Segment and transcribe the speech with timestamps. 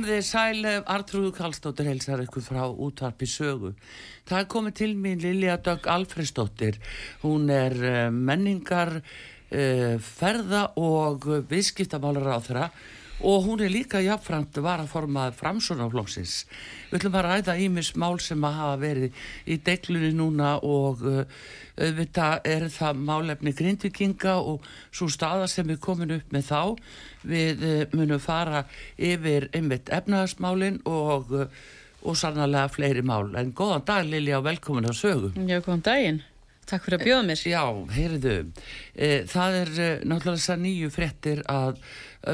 [0.00, 3.74] Komið þið sæl, Artrúðu Kallstóttir helsar ykkur frá útvarpi sögu.
[4.24, 6.78] Það er komið til mín Lilja Dögg Alfredsdóttir.
[7.20, 12.64] Hún er uh, menningar, uh, ferða og viðskiptamálar á þeirra
[13.22, 16.44] og hún er líka jafnframt var að formað framsunaflóksins.
[16.90, 21.20] Við ætlum að ræða ímis mál sem að hafa verið í deglunni núna og uh,
[21.80, 26.62] auðvitað er það málefni grindvikinga og svo staða sem er komin upp með þá.
[27.28, 28.64] Við uh, munum fara
[28.96, 31.46] yfir einmitt efnaðasmálin og, uh,
[32.00, 33.28] og sannlega fleiri mál.
[33.36, 35.34] En góðan dag Lilja og velkomin á sögu.
[35.36, 36.22] Já, góðan daginn,
[36.64, 37.48] takk fyrir að bjóða mér.
[37.52, 37.64] Já,
[37.96, 38.36] heyrðu.
[38.94, 41.82] E, það er e, náttúrulega þess að nýju frettir að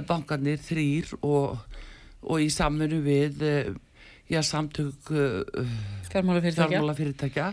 [0.08, 1.58] bankanir þrýr og,
[2.26, 3.54] og í saminu við e,
[4.30, 5.12] já, samtök
[6.10, 7.52] fjármálafyrirtækja.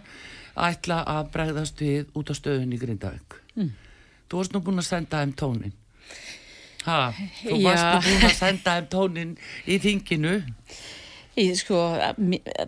[0.53, 3.39] ætla að bregðast við út á stöðun í Grindavík.
[3.57, 3.73] Mm.
[4.29, 5.73] Þú varst nú búin að senda þeim tónin
[6.87, 9.33] ha, Þú varst nú búin að senda þeim tónin
[9.69, 10.35] í þinginu.
[11.33, 11.79] Í, sko,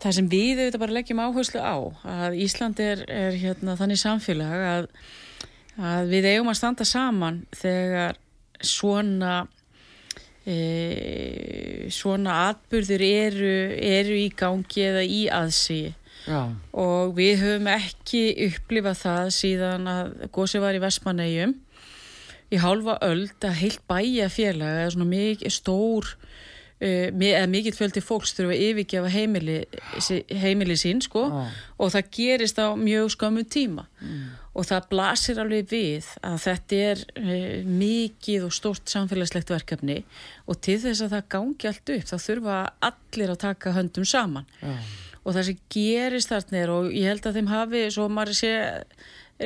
[0.01, 1.75] það sem við auðvitað bara leggjum áherslu á
[2.15, 4.87] að Ísland er, er hérna, þannig samfélag að,
[5.77, 8.17] að við eigum að standa saman þegar
[8.65, 9.43] svona
[10.45, 15.93] e, svona atbyrður eru, eru í gangi eða í aðsigi.
[16.73, 21.53] Og við höfum ekki upplifað það síðan að gósi var í Vestmannegjum
[22.53, 28.03] í hálfa öld að heilt bæja félag eða svona mikið stór uh, eða mikið fjöldi
[28.05, 29.59] fólks þurfa að yfirgefa heimili,
[30.43, 31.27] heimili sín sko.
[31.77, 33.87] Og það gerist á mjög skömmu tíma.
[34.01, 34.25] Mm.
[34.55, 40.01] Og það blasir alveg við að þetta er uh, mikið og stort samfélagslegt verkefni
[40.47, 44.47] og til þess að það gangi allt upp þá þurfa allir að taka höndum saman.
[44.63, 44.79] Ah
[45.25, 48.51] og það sem gerist þarna er og ég held að þeim hafi, svo maður sé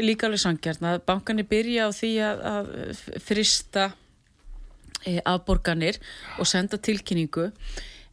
[0.03, 3.85] líka alveg sangjart að bankanir byrja á því að, að frista
[5.07, 5.97] e, afborganir
[6.37, 7.47] og senda tilkynningu.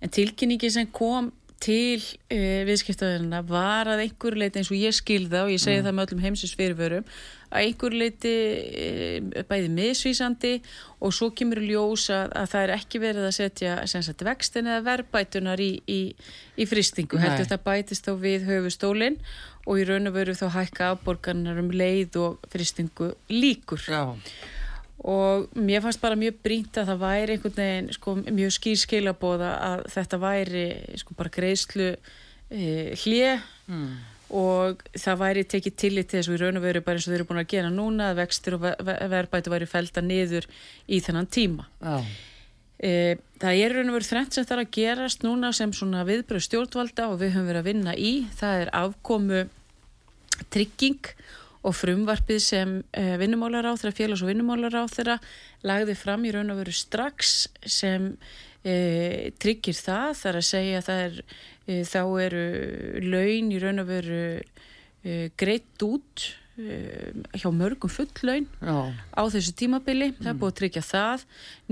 [0.00, 5.46] En tilkynningi sem kom til e, viðskiptaðurina var að einhver leiti eins og ég skilða
[5.46, 5.86] og ég segi mm.
[5.86, 7.06] það með öllum heimsins fyrirvörum
[7.46, 8.32] að einhver leiti
[8.84, 10.52] e, bæði misvísandi
[11.00, 15.62] og svo kemur ljós að, að það er ekki verið að setja vextin eða verbætunar
[15.62, 16.00] í, í,
[16.60, 19.16] í fristingu, heldur þetta bætist þá við höfustólinn
[19.66, 24.12] og í raun og veru þá hækka afborgarnar um leið og fristingu líkur Já.
[25.04, 29.86] Og mér fannst bara mjög brínt að það væri einhvern veginn sko, mjög skýrskilabóða að
[29.92, 30.66] þetta væri
[31.02, 32.68] sko, bara greiðslu e,
[33.04, 33.96] hlið mm
[34.34, 37.12] og það væri tekið tillit til þess að við raun og veru bara eins og
[37.12, 38.64] þau eru búin að gera núna að vextur og
[39.12, 40.48] verbæti væri felda niður
[40.90, 41.66] í þennan tíma.
[41.86, 42.08] Oh.
[42.82, 46.02] e, það er raun og veru þrengt sem það er að gerast núna sem svona
[46.08, 48.14] viðbröð stjórnvalda og við höfum verið að vinna í.
[48.40, 49.44] Það er afkomu
[50.50, 51.14] trygging og
[51.74, 55.18] frumvarpið sem e, vinnumálar á þeirra, félags- og vinnumálar á þeirra
[55.66, 58.12] lagði fram í raun og veru strax sem
[58.62, 61.20] e, tryggir það, þar að segja að það er
[61.66, 62.46] e, þá eru
[63.06, 64.24] laun í raun og veru
[65.02, 68.88] e, greitt út hjá mörgum full laun Já.
[69.12, 71.24] á þessu tímabili, það er búið að tryggja það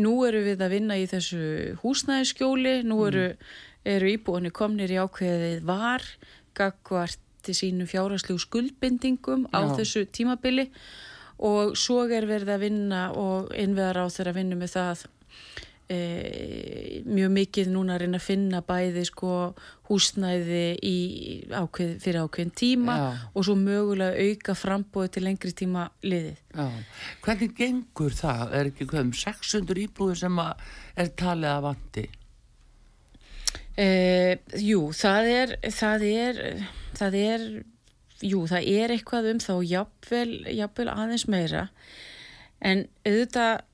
[0.04, 1.44] nú eru við að vinna í þessu
[1.80, 3.06] húsnæðiskjóli, nú mm.
[3.08, 3.24] eru,
[3.94, 6.04] eru íbúinni komnir í ákveðið var
[6.52, 9.74] gagvart í sínu fjárhagslegu skuldbindingum á Já.
[9.80, 10.70] þessu tímabili
[11.44, 15.06] og svo er verið að vinna og innveðar á þeirra að vinna með það
[15.90, 19.32] e, mjög mikið núna að reyna að finna bæði sko
[19.88, 20.96] húsnæði í
[21.52, 23.06] ákveð, fyrir ákveðin tíma Já.
[23.34, 26.38] og svo mögulega auka frambóði til lengri tíma liðið.
[26.54, 26.68] Já.
[27.26, 28.44] Hvernig gengur það?
[28.60, 32.06] Er ekki hvað um 600 íbúður sem er talið að vandi?
[33.74, 33.88] E,
[34.62, 36.40] jú, það er, það er,
[36.98, 37.46] það er,
[38.24, 41.68] jú, það er eitthvað um þá jafnvel, jafnvel aðeins meira.
[42.64, 43.64] En auðvitað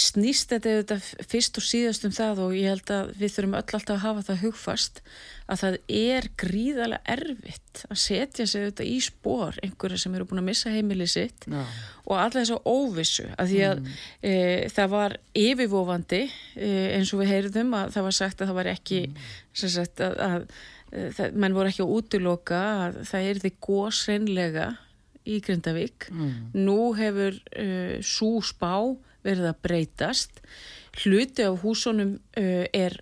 [0.00, 3.62] snýst þetta auðvitað fyrst og síðast um það og ég held að við þurfum öll
[3.62, 5.00] alltaf að hafa það hugfast
[5.44, 10.42] að það er gríðarlega erfitt að setja sig auðvitað í spór einhverja sem eru búin
[10.42, 11.60] að missa heimilið sitt Já.
[12.08, 14.34] og alla þess að óvissu að því að e,
[14.74, 18.72] það var yfirvofandi e, eins og við heyrðum að það var sagt að það var
[18.74, 19.02] ekki
[19.54, 20.48] sem sagt að, að
[21.16, 24.68] það, menn voru ekki að útiloka að það er því góðsreinlega
[25.24, 26.08] í Grindavík.
[26.56, 28.74] Nú hefur uh, svo spá
[29.24, 30.42] verið að breytast.
[31.02, 32.98] Hluti af húsunum uh, er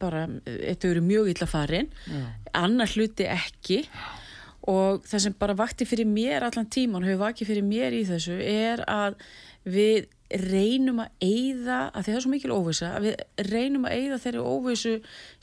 [0.00, 1.90] bara, þetta eru mjög illa farin.
[2.56, 3.84] Annar hluti ekki.
[4.70, 8.36] Og það sem bara vakti fyrir mér allan tíman, hefur vakið fyrir mér í þessu
[8.44, 9.16] er að
[9.64, 14.18] við reynum að eyða, að það er svo mikil óvisa að við reynum að eyða
[14.22, 14.92] þeirri óvisu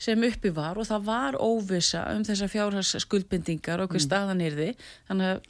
[0.00, 4.56] sem uppi var og það var óvisa um þessar fjárhans skuldbindingar og hver staðan er
[4.56, 4.68] því
[5.10, 5.42] þannig að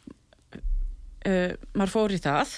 [1.29, 2.56] uh, maður fór í það.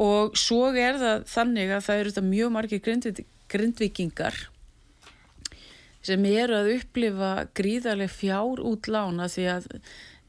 [0.00, 4.40] Og svo er það þannig að það eru þetta mjög margir grindvi, grindvikingar
[6.00, 9.66] sem eru að upplifa gríðarlega fjár útlána því að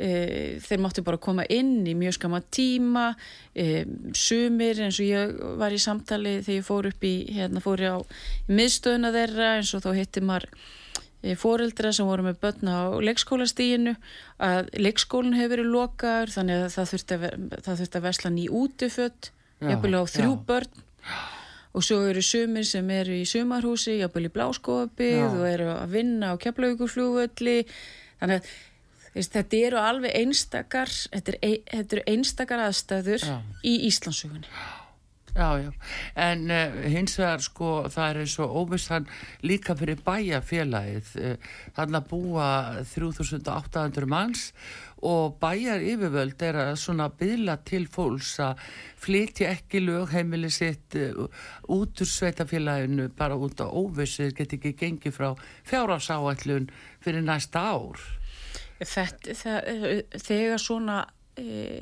[0.01, 3.11] e, þeir máttu bara koma inn í mjög skama tíma
[3.53, 3.85] e,
[4.17, 7.97] sumir eins og ég var í samtali þegar ég fór upp í hérna fór ég
[7.97, 7.99] á
[8.51, 10.47] miðstöðuna þeirra eins og þá hitti maður
[11.21, 13.95] e, fóreldra sem voru með börn á leikskólastíginu
[14.41, 17.27] að leikskólinn hefur verið lokaður þannig að það þurfti að,
[17.59, 19.31] það þurfti að vesla ný útifött
[19.61, 20.41] Já, jafnvel á þrjú já.
[20.49, 20.81] börn
[21.71, 25.27] og svo eru sumir sem eru í sumarhúsi jafnvel í bláskóðabíð Já.
[25.29, 27.61] og eru að vinna á keflaugurflugvölli
[28.19, 28.49] þannig að
[29.15, 33.35] veist, þetta eru alveg einstakar þetta, er, þetta eru einstakar aðstæður Já.
[33.63, 34.47] í Íslandsugunni
[35.31, 35.71] Já, já,
[36.19, 39.05] en uh, hins vegar sko það er eins og óvissan
[39.47, 42.47] líka fyrir bæjarfélagið, uh, þannig að búa
[42.91, 44.49] 3800 manns
[45.07, 48.59] og bæjar yfirvöld er að svona byðla til fólks að
[48.99, 51.23] flytja ekki lögheimili sitt uh,
[51.71, 55.29] út úr sveitafélaginu bara út á óvissu, þeir get ekki gengið frá
[55.63, 56.67] fjárhásáallun
[56.99, 58.03] fyrir næsta ár.
[58.87, 59.71] Þetta, það,
[60.25, 60.97] þegar svona
[61.39, 61.81] e,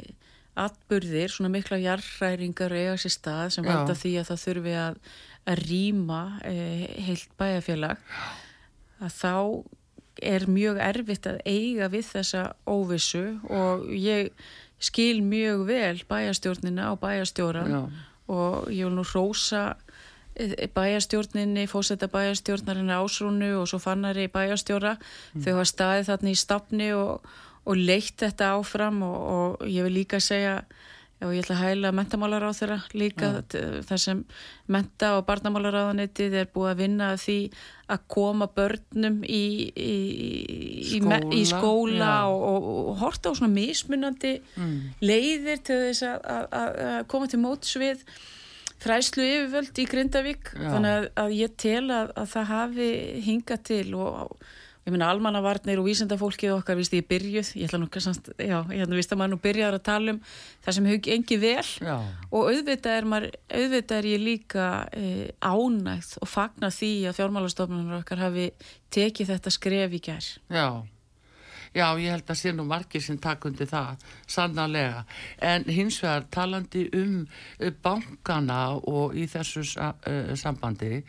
[0.59, 5.01] atburðir, svona mikla jarðræringar eiga sér stað sem valda því að það þurfi að,
[5.49, 6.55] að rýma e,
[7.07, 8.01] heilt bæjarfélag
[8.99, 9.35] að þá
[10.29, 14.33] er mjög erfitt að eiga við þessa óvissu og ég
[14.83, 17.81] skil mjög vel bæjarstjórnina og bæjarstjóran Já.
[18.31, 19.77] og ég vil nú rósa
[20.39, 24.95] eh, bæjarstjórninni, fósetta bæjarstjórnarinn ásrúnu og svo fannari bæjarstjóra.
[25.37, 27.27] Þau hafa staðið þarna í stafni og,
[27.65, 29.19] og leitt þetta áfram og,
[29.59, 30.61] og ég vil líka segja
[31.19, 34.19] og ég ætla að hæla mentamálar á þeirra líka t- þar sem
[34.71, 37.35] menta og barnamálaráðanetið er búið að vinna því
[37.91, 39.41] að koma börnum í,
[39.75, 39.97] í,
[40.95, 42.31] í, me- í Skóla, skóla já.
[42.31, 44.31] og, og, og horta á svona mismunandi
[45.03, 48.05] leiðir til þess að, koma til móts við
[48.79, 50.69] fræslu yfirvöld í Grindavík Já.
[50.71, 52.89] þannig að, að ég tel að, að það hafi
[53.25, 54.49] hingað til og
[54.87, 59.13] ég meina almannavarnir og vísendafólkið okkar vist ég byrjuð, ég ætla nú kannski ætla vist
[59.13, 60.21] að maður nú byrjar að tala um
[60.65, 61.95] það sem hefur engi vel Já,
[62.29, 65.09] og auðvitað er, maður, auðvitað er ég líka e,
[65.43, 68.47] ánægð og fagna því að fjármálastofnunum okkar hafi
[68.95, 70.67] tekið þetta skref í gær já.
[71.75, 75.03] Já, ég held að sé nú margir sem takk undir það, sannarlega.
[75.37, 81.03] En hins vegar talandi um uh, bankana og í þessu uh, sambandi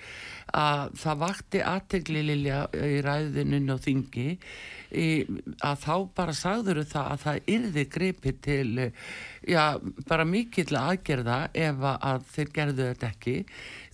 [0.56, 4.28] að það vakti aðtegli Lilja í ræðinu og þingi
[4.90, 9.12] að þá bara sagður það að það yrði gripi til uh,
[9.46, 9.78] já,
[10.10, 13.36] bara mikill aðgerða ef að þeir gerðu þetta ekki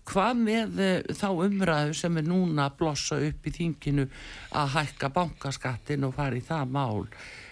[0.07, 4.07] hvað með eh, þá umræðu sem er núna að blossa upp í þinginu
[4.57, 7.07] að hækka bankaskattin og fara í það mál?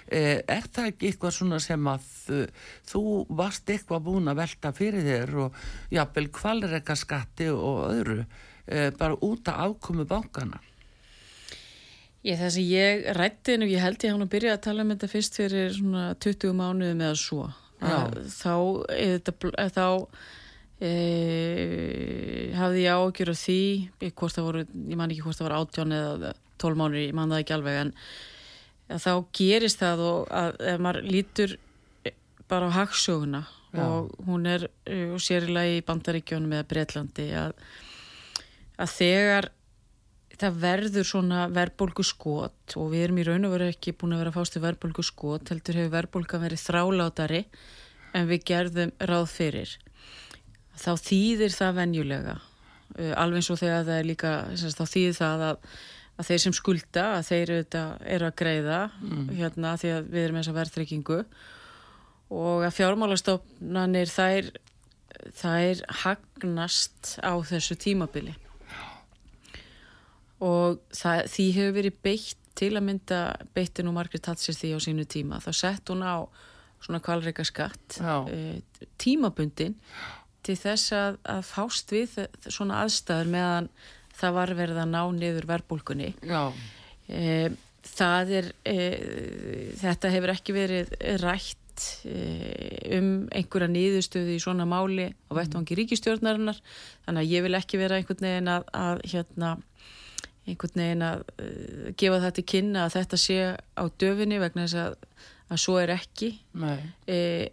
[0.04, 4.74] Eh, er það ekki eitthvað svona sem að eh, þú varst eitthvað búin að velta
[4.76, 8.24] fyrir þér og jafnvel kvalreka skatti og öðru
[8.96, 10.56] bara út af afkomu bankana
[12.24, 14.92] Ég, það sem ég rætti en ég held ég hann að byrja að tala um
[14.94, 17.42] þetta fyrst fyrir svona 20 mánuðum eða svo.
[17.84, 18.54] Að þá
[19.60, 19.88] að þá
[20.80, 20.92] e,
[22.58, 23.58] hafði ég ágjör af því
[24.04, 27.42] ég, voru, ég man ekki hvort það var 18 eða 12 mánuður, ég man það
[27.44, 27.92] ekki alveg en
[28.94, 31.56] að þá gerist það og að ef maður lítur
[32.50, 33.42] bara á hagsöguna
[33.74, 33.82] Já.
[33.82, 37.56] og hún er uh, sérilagi í Bandaríkjónum eða Breitlandi að
[38.74, 39.48] að þegar
[40.34, 44.24] það verður svona verðbólgu skot og við erum í raun og veru ekki búin að
[44.24, 47.42] vera að fást í verðbólgu skot heldur hefur verðbólga verið þrálátari
[48.14, 49.76] en við gerðum ráð fyrir
[50.80, 55.44] þá þýðir það venjulega uh, alveg eins og þegar það er líka þá þýðir það
[55.48, 55.74] að,
[56.18, 59.26] að þeir sem skulda að þeir eru að greiða mm.
[59.40, 61.20] hérna því að við erum þessa verðtrykkingu
[62.34, 64.48] og að fjármálastofnanir þær,
[65.38, 68.32] þær hagnast á þessu tímabili.
[70.44, 73.20] Og það, því hefur verið beitt til að mynda
[73.54, 76.22] beittin og Margrit Tatsis því á sínu tíma þá sett hún á
[76.84, 77.98] svona kvalreika skatt
[78.30, 78.60] e,
[79.00, 79.74] tímabundin
[80.44, 83.68] til þess að, að fást við svona aðstæður meðan
[84.14, 86.12] það var verið að ná niður verbulgunni
[87.08, 87.50] e,
[87.94, 88.78] það er e,
[89.80, 92.18] þetta hefur ekki verið rætt e,
[92.98, 96.60] um einhverja niðurstöði í svona máli á vettvangi ríkistjórnarinnar
[97.06, 99.56] þannig að ég vil ekki vera einhvern veginn að, að hérna
[100.44, 104.96] einhvern veginn að uh, gefa þetta kynna að þetta sé á döfinni vegna þess að,
[105.52, 106.84] að svo er ekki uh,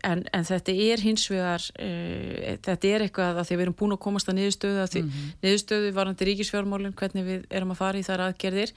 [0.07, 3.95] en, en þetta er hins vegar uh, þetta er eitthvað að því við erum búin
[3.97, 5.33] að komast að niðurstöðu að því mm -hmm.
[5.43, 8.73] niðurstöðu varandi ríkisfjármálinn hvernig við erum að fara í þar aðgerðir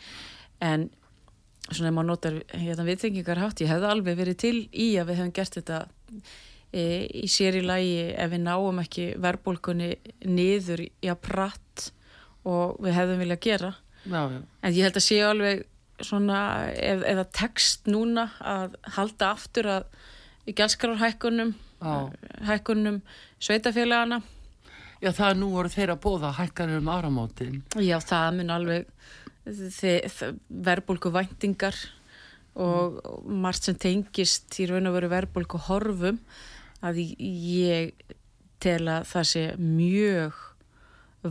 [0.65, 0.89] en
[1.71, 5.21] svona ef maður notar hérna, viðtengingar hátt, ég hefði alveg verið til í að við
[5.21, 5.79] hefum gert þetta
[6.75, 6.83] e,
[7.25, 9.95] í sér í lagi ef við náum ekki verðbólkunni
[10.29, 11.89] niður í að pratt
[12.45, 13.73] og við hefðum viljað gera
[14.05, 14.41] já, já.
[14.61, 15.65] en ég held að sé alveg
[16.05, 16.41] svona
[16.73, 19.89] ef, það tekst núna að halda aftur að
[20.45, 21.55] í gælskararhækkunum
[22.45, 23.03] hækkunum
[23.43, 24.23] sveitafélagana
[25.05, 27.59] Já það er nú voru þeirra bóða hækkanir um áramótin.
[27.77, 28.87] Já það mun alveg
[30.49, 31.77] verbulgu væntingar
[32.55, 33.41] og mm.
[33.45, 36.23] margt sem tengist í raun og veru verbulgu horfum
[36.85, 37.93] að ég
[38.65, 40.41] tel að það sé mjög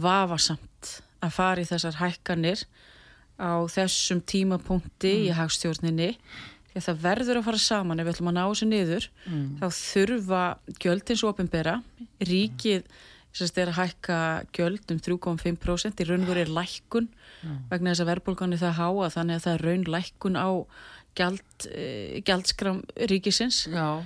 [0.03, 0.91] vafasamt
[1.23, 2.65] að fara í þessar hækkanir
[3.39, 5.23] á þessum tímapunkti mm.
[5.27, 6.09] í hagstjórninni
[6.73, 9.43] því að það verður að fara saman ef við ætlum að ná þessu niður mm.
[9.59, 10.43] þá þurfa
[10.81, 11.75] gjöldins ofinbera
[12.23, 12.87] ríkið
[13.33, 14.17] sérst er að hækka
[14.53, 17.61] gjöld um 3,5% í raunveru er lækkun mm.
[17.71, 20.49] vegna þess að verðbólgan er það háa þannig að það er raun lækkun á
[21.17, 24.03] gjald, eh, gjaldskram ríkisins Já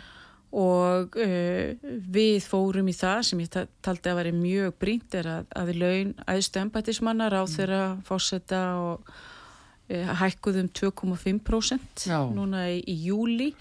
[0.55, 5.49] og uh, við fórum í það sem ég taldi að veri mjög brínt er að,
[5.59, 13.51] að laun aðstu embætismannar á þeirra fósetta og uh, hækkuðum 2,5% núna í, í júli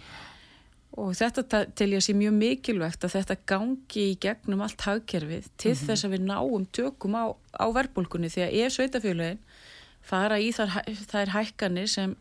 [0.96, 5.50] og þetta tel ég að sé mjög mikilvægt að þetta gangi í gegnum allt hagkerfið
[5.56, 5.86] til mm -hmm.
[5.90, 9.42] þess að við náum tökum á, á verbulgunni því að ef sveitafélagin
[10.06, 10.70] fara í þar,
[11.10, 12.14] þær hækkanir sem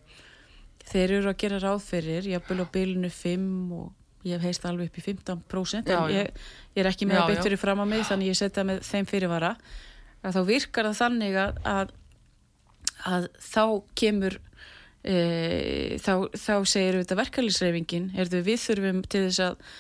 [0.86, 3.94] þeir eru að gera ráð fyrir, jafnvel á bylunu 5 og
[4.26, 7.32] ég hef heist alveg upp í 15% já, en ég, ég er ekki með að
[7.34, 9.54] byttur í fram á mig þannig ég setja með þeim fyrirvara.
[10.26, 11.96] Að þá virkar það þannig að, að,
[13.14, 13.64] að þá
[14.02, 14.38] kemur
[15.06, 15.18] e,
[16.02, 19.76] þá, þá segir þetta verkefliðsreifingin við þurfum til þess að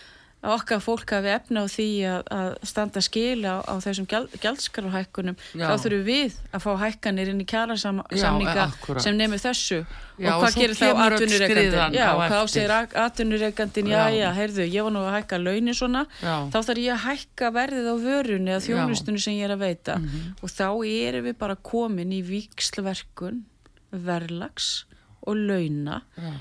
[0.46, 5.38] að okkar fólk hafi efna á því að, að standa skila á, á þessum gjaldskarahækkunum
[5.54, 8.68] þá þurfum við að fá hækkanir inn í kjærasamninga
[9.04, 9.82] sem nefnir þessu.
[10.16, 12.74] Já, og hvað gerir þá atvinnureikandin já, hvað segir
[13.04, 16.36] atvinnureikandin já, já, heyrðu, ég var nú að hækka launin svona, já.
[16.54, 20.00] þá þarf ég að hækka verðið á vörunni eða þjónustunni sem ég er að veita.
[20.00, 20.34] Mm -hmm.
[20.40, 23.44] og þá erum við bara komin í vikslverkun
[23.92, 24.86] verlags
[25.28, 26.04] og launa.
[26.16, 26.32] Já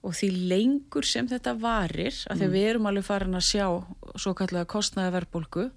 [0.00, 2.40] og því lengur sem þetta varir að mm.
[2.40, 3.66] því við erum alveg farin að sjá
[4.16, 5.68] svo kallega kostnaði verðbólku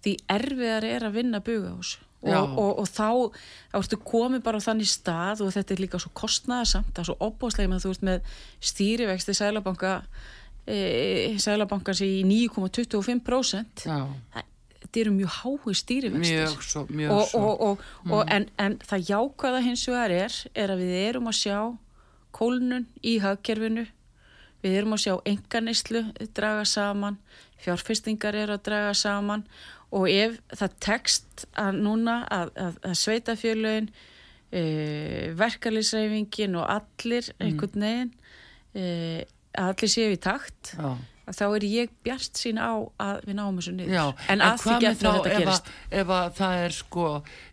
[0.00, 4.66] því erfiðar er að vinna buga ás og, og, og þá ertu komið bara á
[4.66, 8.06] þannig stað og þetta er líka svo kostnaðarsamt það er svo opbóslega með þú ert
[8.08, 8.30] með
[8.70, 9.92] stýrivexti sælabanka
[10.66, 17.54] e, sælabankans í 9,25% þetta eru mjög hái stýrivextir mjög svo, mjög svo.
[17.54, 18.18] og, mm.
[18.36, 21.60] en, en það jákvæða hins vegar er er að við erum að sjá
[22.36, 23.86] kólnun í hagkerfinu
[24.60, 26.02] við erum að sjá enganislu
[26.36, 27.18] draga saman,
[27.64, 29.44] fjárfestingar er að draga saman
[29.90, 33.88] og ef það tekst að núna að, að, að sveitafjörlögin
[34.52, 34.62] e,
[35.40, 37.46] verkefliðsreifingin og allir mm.
[37.46, 38.12] einhvern veginn
[38.74, 38.84] e,
[39.58, 40.92] allir séu í takt Já
[41.36, 43.94] þá er ég bjart sín á að við náum þessu niður.
[43.94, 45.70] Já, en, en hvað með þá ef, að,
[46.00, 47.06] ef að það er sko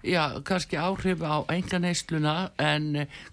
[0.04, 2.88] já, kannski áhrif á enga neysluna en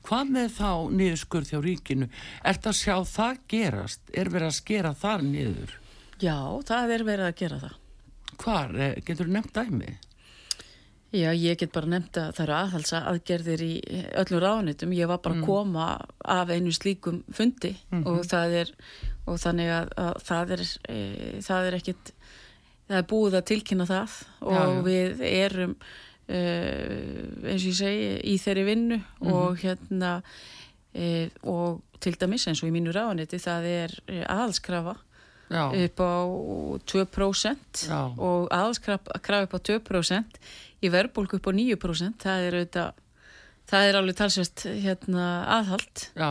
[0.09, 0.71] hvað með þá
[1.01, 2.11] niðurskurð þjá ríkinu?
[2.45, 4.05] Er það að sjá það gerast?
[4.13, 5.79] Er verið að skera þar niður?
[6.23, 7.79] Já, það er verið að gera það.
[8.45, 9.95] Hvar, eh, getur þú nefnt dæmi?
[11.15, 13.73] Já, ég get bara nefnt að það eru aðhalsa aðgerðir í
[14.19, 14.95] öllum ráðanitum.
[14.97, 15.47] Ég var bara að mm.
[15.47, 15.85] koma
[16.35, 18.07] af einu slíkum fundi mm -hmm.
[18.11, 18.73] og það er
[19.27, 20.97] og þannig að, að það er e,
[21.45, 22.13] það er ekkit
[22.89, 24.83] það er búið að tilkynna það og já, já.
[24.85, 25.77] við erum
[26.29, 29.33] uh, eins og ég segi í þeirri vinnu Mhm.
[29.33, 30.13] og hérna
[30.95, 33.97] uh, og til dæmis eins og í mínu ráðaniti það er
[34.29, 34.99] aðalskrafa
[35.55, 36.13] Já, upp á
[36.91, 38.01] 2% Já.
[38.19, 40.39] og aðalskrafa upp á 2%
[40.85, 42.93] í verðbólku upp á 9% það er auðvitað
[43.71, 45.29] það er alveg talsvægt hérna,
[45.61, 46.03] aðhald.
[46.19, 46.31] Já,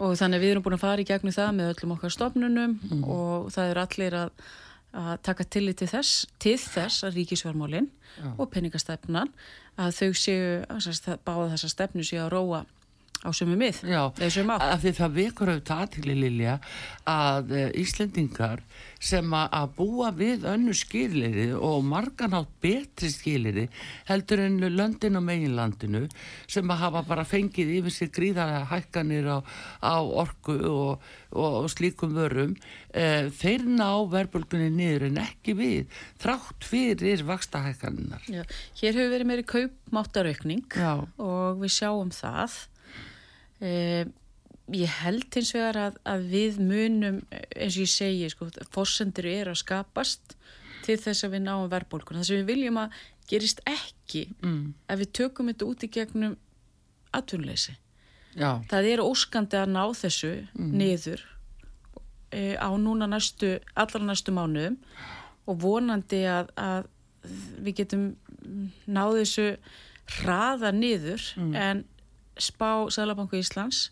[0.00, 3.04] og þannig við erum búin að fara í gegnum það með öllum okkar stofnunum Mhm.
[3.04, 4.30] og það er allir að,
[4.94, 7.90] að taka tillit til þess, til þess að ríkisverðmálinn
[8.38, 9.28] og peningastefnan
[9.78, 12.64] að þau séu, að báða þessa stefnu séu að róa
[13.20, 13.82] á sömu mið.
[13.92, 16.54] Af því það vekur auðvitað aðtili Lilja
[17.08, 18.62] að uh, Íslendingar
[19.00, 23.66] sem að, búa við önnu skiliriði og marganátt betri skiliriði
[24.08, 26.06] heldur en löndin á meginlandinu
[26.48, 29.38] sem að hafa bara fengið yfir sig gríðarlega hækkanir á,
[29.84, 36.02] á orku og, og, og slíkum vörum uh, þeir ná verbulgunni niður en ekki við
[36.24, 38.24] þrátt fyrir vakstahækkaninnar.
[38.32, 38.44] Já,
[38.80, 40.80] hér hefur verið meiri kaupmáttaraukning
[41.20, 42.62] og við sjáum það.
[43.60, 44.04] Eh,
[44.72, 49.50] ég held hins vegar að, að við munum, eins og ég segi, sko, fórsendur eru
[49.54, 50.36] að skapast
[50.86, 52.22] til þess að við náum verðbólkuna.
[52.22, 53.00] Það sem við viljum að
[53.30, 54.74] gerist ekki Mm.
[54.90, 56.36] að við tökum þetta út í gegnum
[57.14, 57.76] atvinnleysi.
[58.38, 61.22] Já, Það er óskandi að ná þessu niður
[62.30, 64.76] e, á núna næstu, allra næstu mánuðum
[65.50, 66.86] og vonandi að, að
[67.58, 68.04] við getum
[68.86, 69.46] náð þessu
[70.20, 71.22] hraða niður
[71.58, 71.84] en
[72.42, 73.88] spá Sælabanku Íslands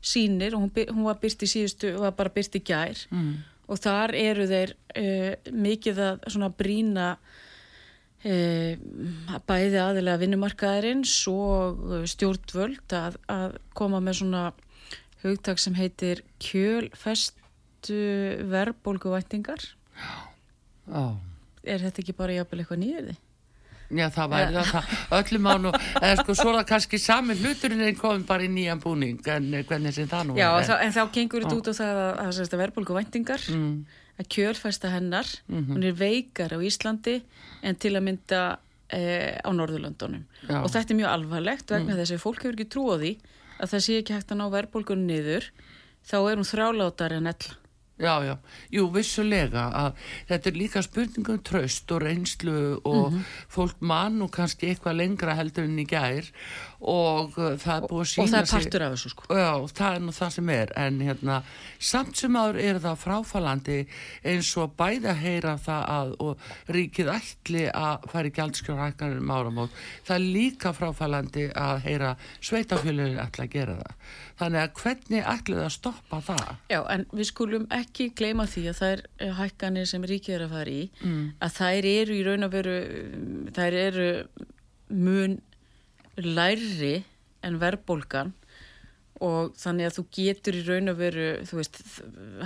[0.00, 3.32] sínir og hún, hún var byrt í síðustu, var bara byrt í gær mm.
[3.68, 7.08] og þar eru þeir uh, mikið að svona brína
[8.22, 8.72] uh,
[9.48, 14.44] bæði aðilega vinnumarkaðarins og uh, stjórnvöld að, að koma með svona
[15.24, 18.02] hugtak sem heitir kjölfestu
[18.52, 19.64] verðbólguvæntingar
[20.86, 21.02] já.
[21.66, 23.18] er þetta ekki bara jafnvel eitthvað nýðirði?
[23.88, 27.36] Já, það væri það, það öllum án og, eða sko, svo er það kannski sami
[27.38, 30.72] hluturinn en komið bara í nýjan búning, en eh, hvernig sem það nú Já, er.
[30.84, 33.86] en þá gengur þetta út á það að, að, að verðbólguvæntingar Mm,
[34.18, 35.72] að kjölfesta hennar, Mhm.
[35.72, 37.22] hún er veikar á Íslandi
[37.62, 38.58] en til að mynda
[38.90, 40.24] eh, á Norðurlöndunum.
[40.48, 40.62] Já.
[40.64, 43.10] Og þetta er mjög alvarlegt vegna þess að fólk hefur ekki trú á því
[43.60, 45.48] að það sé ekki hægt að ná verðbólgunum niður,
[46.08, 47.56] þá er hún þrálátar en ella.
[47.98, 48.36] Já, já,
[48.72, 49.92] jú, vissulega að
[50.28, 53.24] þetta er líka spurningum tröst og reynslu og Mhm.
[53.50, 56.24] fólk mann og kannski eitthvað lengra heldur en í gær
[56.78, 59.24] og uh, það er búið að sína Og það er partur af þessu sko.
[59.34, 61.38] Já, það er nú það sem er en hérna,
[61.90, 63.78] samt sem áður er það fráfælandi
[64.32, 69.34] eins og bæði að heyra það að og ríkið ætli að fara í gjaldskjórhækkanir um
[69.34, 75.28] áramót það er líka fráfælandi að heyra sveitafjöluðin ætla að gera það þannig að hvernig
[75.34, 79.34] ætli það að stoppa það Já, en við skulum ekki gleyma því að það er
[79.40, 81.26] hækkanir sem ríkið er að fara í, mm.
[81.42, 82.78] að þær eru í raun og veru,
[83.18, 84.08] um, þær eru
[84.88, 85.38] mun
[86.24, 86.94] lærri
[87.46, 88.32] en verðbólgan
[89.24, 91.80] og þannig að þú getur í raun og veru, þú veist,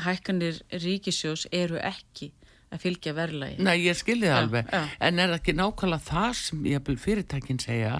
[0.06, 2.30] hækkanir ríkisjós eru ekki
[2.72, 3.58] að fylgja verðlagi.
[3.60, 4.78] Nei, ég skilði það Já, alveg, já.
[5.04, 7.90] en er ekki nákvæmlega það sem ég vil fyrirtækin segja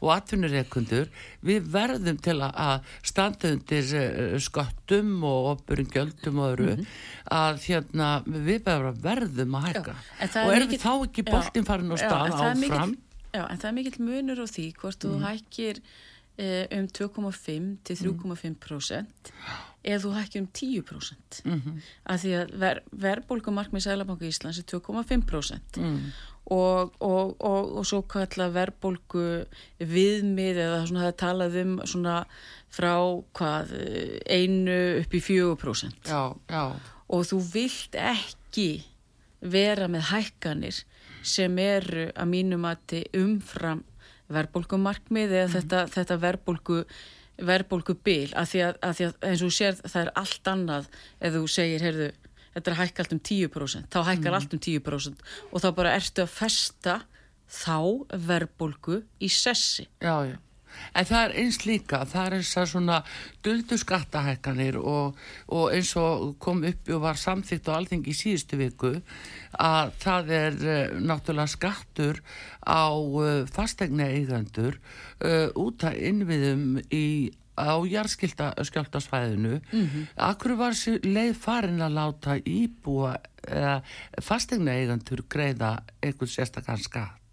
[0.00, 1.10] og atvinnureikundur,
[1.44, 6.86] við verðum til að- standa undir uh, sköttum og opurinn gjöldum og öðru,
[7.36, 8.64] að hérna, við
[9.04, 9.98] verðum að hækka.
[10.24, 12.96] Það Og er erum við þá ekki Já, boltinn farin á já, stað áfram?
[13.34, 15.80] Já, en það er mikill munur á því hvort þú hækkir
[16.38, 19.32] eh, um 2,5 til 3,5%
[19.84, 21.80] eða þú hækkir um 10% mm -hmm.
[22.06, 26.12] að því að ver, verðbólgumarkmið Sælabanka Íslands er 2,5% Mm.
[26.44, 29.46] og, og, og, og svo kalla verðbólgu
[29.80, 32.24] viðmið eða svona það talað um svona
[32.70, 33.66] frá hvað
[34.26, 36.76] einu upp í 4% Já, já,
[37.08, 38.84] og þú vilt ekki
[39.40, 40.84] vera með hækkanir
[41.24, 43.82] sem eru að mínu mati umfram
[44.32, 46.82] verðbólgumarkmið eða þetta, þetta verðbólgu
[47.44, 50.50] verðbólgu bil að því að, að því að eins og þú sér það er allt
[50.52, 50.86] annað
[51.18, 52.06] ef þú segir, heyrðu,
[52.54, 55.96] þetta er að hækka allt um 10% þá hækkar allt um 10% og þá bara
[55.98, 57.00] ertu að festa
[57.50, 59.86] þá verðbólgu í sessi.
[60.02, 60.36] Já, já.
[60.94, 62.98] En það er eins líka, það er eins að svona
[63.44, 68.58] duldu skattahækkanir og, og eins og kom upp og var samþýtt á alþingi í síðustu
[68.60, 68.92] viku
[69.60, 72.20] að það er uh, náttúrulega skattur
[72.64, 74.78] á uh, fastegna eigendur
[75.24, 77.06] uh, út að innviðum í
[77.54, 80.06] á jarðskjáltasvæðinu mm -hmm.
[80.16, 83.82] Akkur var leið farin að láta íbúa eða
[84.22, 87.23] fastegna eigendur greiða einhvern sérstakann skatt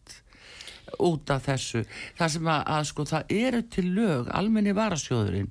[0.99, 1.85] út af þessu.
[2.17, 5.49] Það sem að, að sko það eru til lög almenni varasjóðurinn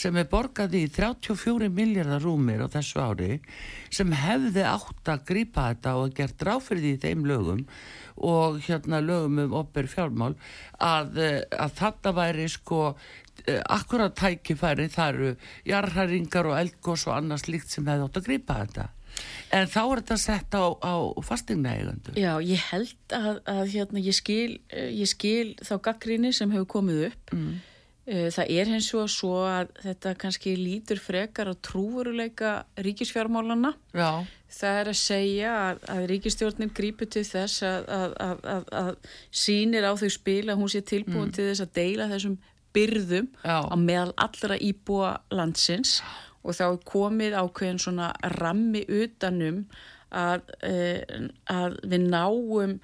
[0.00, 3.38] sem er borgað í 34 miljardar rúmir á þessu ári
[3.92, 7.64] sem hefði átt að grípa þetta og gert ráfrið í þeim lögum
[8.20, 10.34] og hérna lögum um opber fjármál
[10.78, 12.80] að, eh, að þetta væri sko
[13.46, 15.34] eh, akkurat tækifæri það eru
[15.68, 18.88] jarðhæringar og eldgós og annars líkt sem hefði átt að grípa þetta
[19.54, 20.94] en þá er þetta sett á, á
[21.26, 26.32] fastingna eigandu Já, ég held að, að hérna, ég, skil, eh, ég skil þá gaggrinni
[26.36, 27.56] sem hefur komið upp mm.
[28.34, 32.52] það er hens og svo að þetta kannski lítur frekar á trúveruleika
[32.82, 34.26] ríkisfjármálana Já.
[34.60, 38.16] það er að segja að, að ríkistjórnin grípur til þess að,
[38.70, 38.94] að
[39.30, 41.36] sínir á þau spil að hún sé tilbúin mm.
[41.36, 42.40] til þess að deila þessum
[42.74, 43.58] byrðum Já.
[43.66, 49.64] á meðal allra íbúa landsins og þá er komið ákveðin svona rammi utanum
[50.10, 52.80] að, uh, að við náum uh,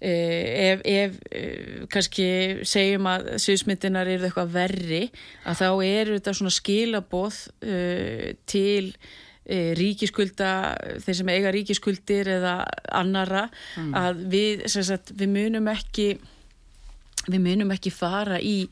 [0.00, 2.28] ef, ef uh, kannski
[2.68, 5.02] segjum að sviðsmyndinar eru eitthvað verri
[5.44, 7.42] að þá eru þetta svona skilaboð
[8.50, 8.94] til
[9.50, 10.50] ríkiskulda,
[11.02, 12.52] þeir sem eiga ríkiskuldir eða
[12.94, 13.94] annara mm.
[13.98, 16.12] að við, sagt, við munum ekki
[17.26, 18.68] við munum ekki fara í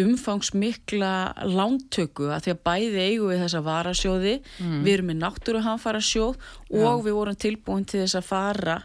[0.00, 1.12] umfangsmikla
[1.46, 4.80] lántöku að því að bæði eigu við þessa varasjóði mm.
[4.84, 6.38] við erum með náttúruhanfara sjóð
[6.70, 7.04] og Já.
[7.06, 8.78] við vorum tilbúin til þess að fara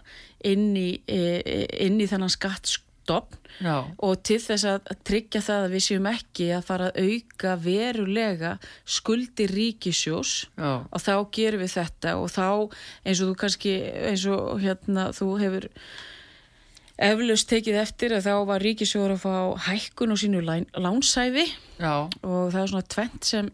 [0.46, 3.40] inn í, e, e, inn í þennan skattstofn
[4.06, 8.52] og til þess að tryggja það að við séum ekki að fara að auka verulega
[8.86, 10.86] skuldi ríkisjós Já.
[10.86, 12.48] og þá gerum við þetta og þá
[13.04, 13.74] eins og þú kannski
[14.12, 15.68] eins og hérna þú hefur
[17.00, 19.36] eflaust tekið eftir að þá var Ríkisjóður að fá
[19.70, 21.46] hækkun og sínu lánsæfi
[21.80, 22.10] Já.
[22.22, 23.50] og það er svona tvent sem,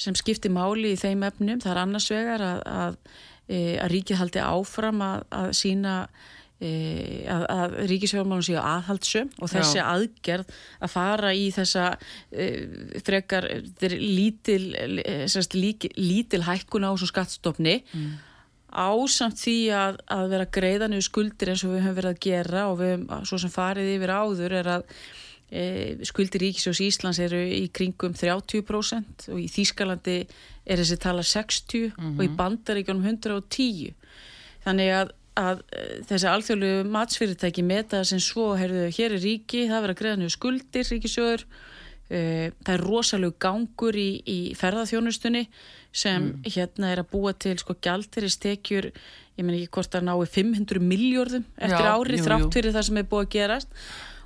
[0.00, 1.62] sem skiptir máli í þeim efnum.
[1.62, 3.00] Það er annars vegar að, að,
[3.46, 5.94] e, að Ríkið haldi áfram að, að sína
[6.58, 6.72] e,
[7.30, 9.86] að Ríkisjóðurmálun séu aðhaldsum og þessi Já.
[9.92, 11.86] aðgerð að fara í þessa
[12.34, 12.50] e,
[13.06, 13.46] frekar
[13.82, 14.74] lítil,
[15.96, 18.12] lítil hækkun á svo skattstofni mm
[18.72, 22.62] ásamt því að, að vera greiðan yfir skuldir eins og við höfum verið að gera
[22.70, 24.84] og við höfum svo sem farið yfir áður er að
[25.52, 25.64] e,
[26.08, 31.92] skuldir Ríkisjós Íslands eru í kringum 30% og í Þýskalandi er þessi tala 60 mm
[31.96, 32.14] -hmm.
[32.16, 32.38] og í mhm.
[32.40, 33.92] Bandaríkjónum 110
[34.64, 39.82] þannig að, að e, þessi alþjóðlu matsfyrirtæki meta sem svo, heyrðu, hér er ríki það
[39.86, 41.46] verið að greiðan yfir skuldir Ríkisjóður
[42.12, 45.46] það er rosalega gangur í, í ferðarþjónustunni
[45.92, 46.52] sem mm.
[46.54, 51.46] hérna er að búa til sko gæltiristekjur ég menn ekki hvort að nái 500 miljórðum
[51.56, 53.80] eftir Já, árið þrátt fyrir það sem er búið að gerast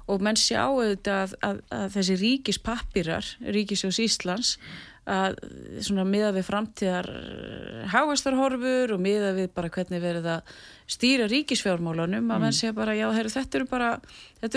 [0.06, 4.52] og menn sjá auðvitað að, að, að þessi ríkispappirar Ríkisjós Íslands
[5.06, 5.36] að
[5.86, 7.08] svona miða við framtíðar
[7.92, 10.56] háastarhorfur og miða við bara hvernig verið að
[10.90, 12.42] stýra ríkisfjármálunum að mm.
[12.42, 13.92] menn segja bara já heru, þetta eru bara,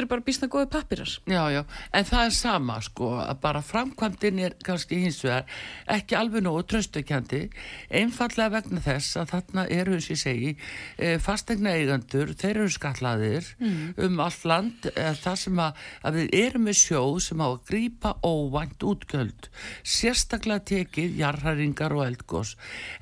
[0.09, 1.11] bara bísna góði pappirar.
[1.29, 1.63] Já, já,
[1.95, 5.45] en það er sama sko að bara framkvæmdinn er kannski hins vegar
[5.89, 7.41] ekki alveg nógu tröstukjandi
[7.89, 10.51] einfallega vegna þess að þarna eru eins og ég segi
[10.97, 13.95] e, fastegna eigandur, þeir eru skallaðir mm.
[14.05, 17.57] um allt land e, það sem að, að við erum með sjóð sem á að
[17.71, 19.49] grýpa óvænt útgjöld
[19.83, 22.55] sérstaklega tekið jarðhæringar og eldgós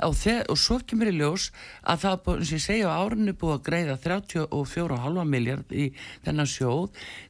[0.06, 0.16] og,
[0.48, 1.50] og svo kemur í ljós
[1.84, 5.90] að það, eins og ég segja á árinu búið að greiða 34,5 miljard í
[6.26, 6.77] þennan sjóð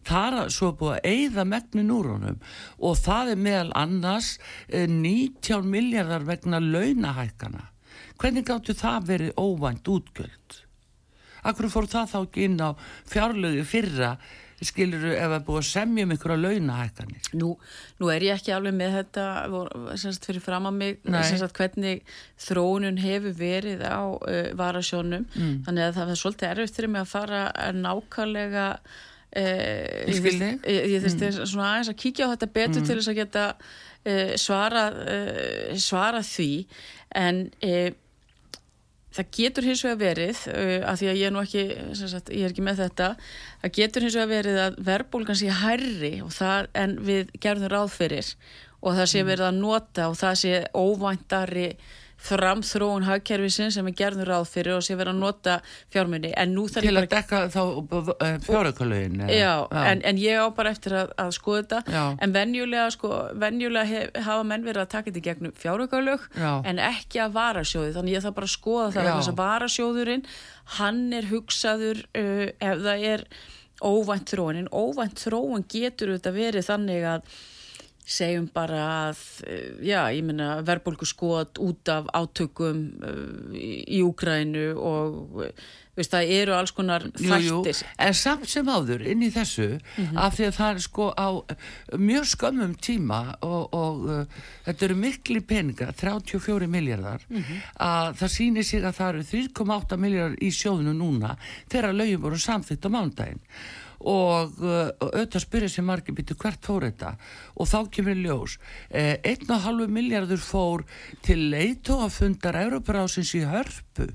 [0.07, 2.39] þar að svo búið að eigða megnin úr honum
[2.77, 4.31] og það er meðal annars
[4.69, 7.67] 19 eh, miljardar vegna launahækana
[8.17, 10.63] hvernig gáttu það verið óvænt útgöld?
[11.47, 12.69] Akkur fór það þá ekki inn á
[13.07, 14.17] fjárlögu fyrra
[14.65, 17.27] skilur þú ef það búið að semja um að launahækkanir?
[17.37, 17.49] Nú,
[18.01, 19.25] nú er ég ekki alveg með þetta
[20.01, 20.97] sagt, fyrir fram að mig
[21.29, 22.01] sagt, hvernig
[22.47, 25.53] þróunun hefur verið á uh, varasjónum mm.
[25.67, 27.43] þannig að það er svolítið erfitt fyrir mig að fara
[27.77, 28.67] nákvæmlega
[29.37, 31.37] uh, ég þurfti mm.
[31.43, 32.87] svona aðeins að kíkja á þetta betur mm.
[32.89, 36.51] til þess að geta uh, svara, uh, svara því
[37.17, 37.45] en
[39.17, 41.65] það getur hins vegar verið uh, að því að ég er nú ekki
[41.97, 43.11] sagt, ég er ekki með þetta
[43.63, 48.33] það getur hins vegar verið að verbulgan sé hærri það, en við gerðum ráð fyrir
[48.81, 49.31] og það sé mm.
[49.31, 51.69] verið að nota og það sé óvæntari
[52.17, 55.57] framþróun hagkerfisin sem er gerður ráð fyrir og sé verið að nota
[55.93, 57.61] fjármunni til að dekka þá
[58.25, 59.81] eh, fjárökullegin já, já.
[59.83, 61.81] En, en ég á bara eftir að, að skoða þetta.
[61.93, 62.03] Já.
[62.25, 67.21] en venjulega, sko, venjulega hef, hafa menn verið að taka þetta gegnum fjárökulleg en ekki
[67.23, 67.93] að varasjóði.
[67.97, 70.25] Þannig ég þarf bara að skoða það þess að varasjóðurinn
[70.77, 73.27] hann er hugsaður uh, ef það er
[73.77, 77.37] óvænt þróun en óvænt þróun getur þetta verið þannig að
[78.07, 84.69] segjum bara að, eh, já, ég minna verðbólgu skot út af átökum uh, í Úgrænu
[84.79, 85.43] og
[85.97, 87.81] veist, það eru alls konar þættir.
[87.99, 90.19] En samt sem áður inn í þessu mm -hmm.
[90.23, 91.27] af því að það er sko á
[91.97, 97.59] mjög skömmum tíma og, og uh, þetta eru miklu peninga 34 miljardar mm -hmm.
[97.79, 101.35] að það sýnir sig að það eru 3,8 miljardar í sjóðinu núna
[101.69, 103.43] þegar lögjum voru samþýtt á mándaginn
[103.99, 107.15] og uh, auðvitað spyrja sér margir býtu hvert fór þetta
[107.57, 108.57] og þá kemur ljós
[108.89, 110.85] eh, 1,5 miljardur fór
[111.25, 114.11] til leitóafundar Európarásins í hörpu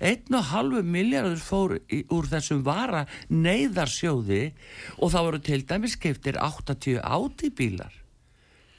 [0.00, 4.42] einn og halvu miljardur fór í, úr þessum vara neyðarsjóði
[4.98, 7.96] og það voru til dæmis skiptir 80 átibílar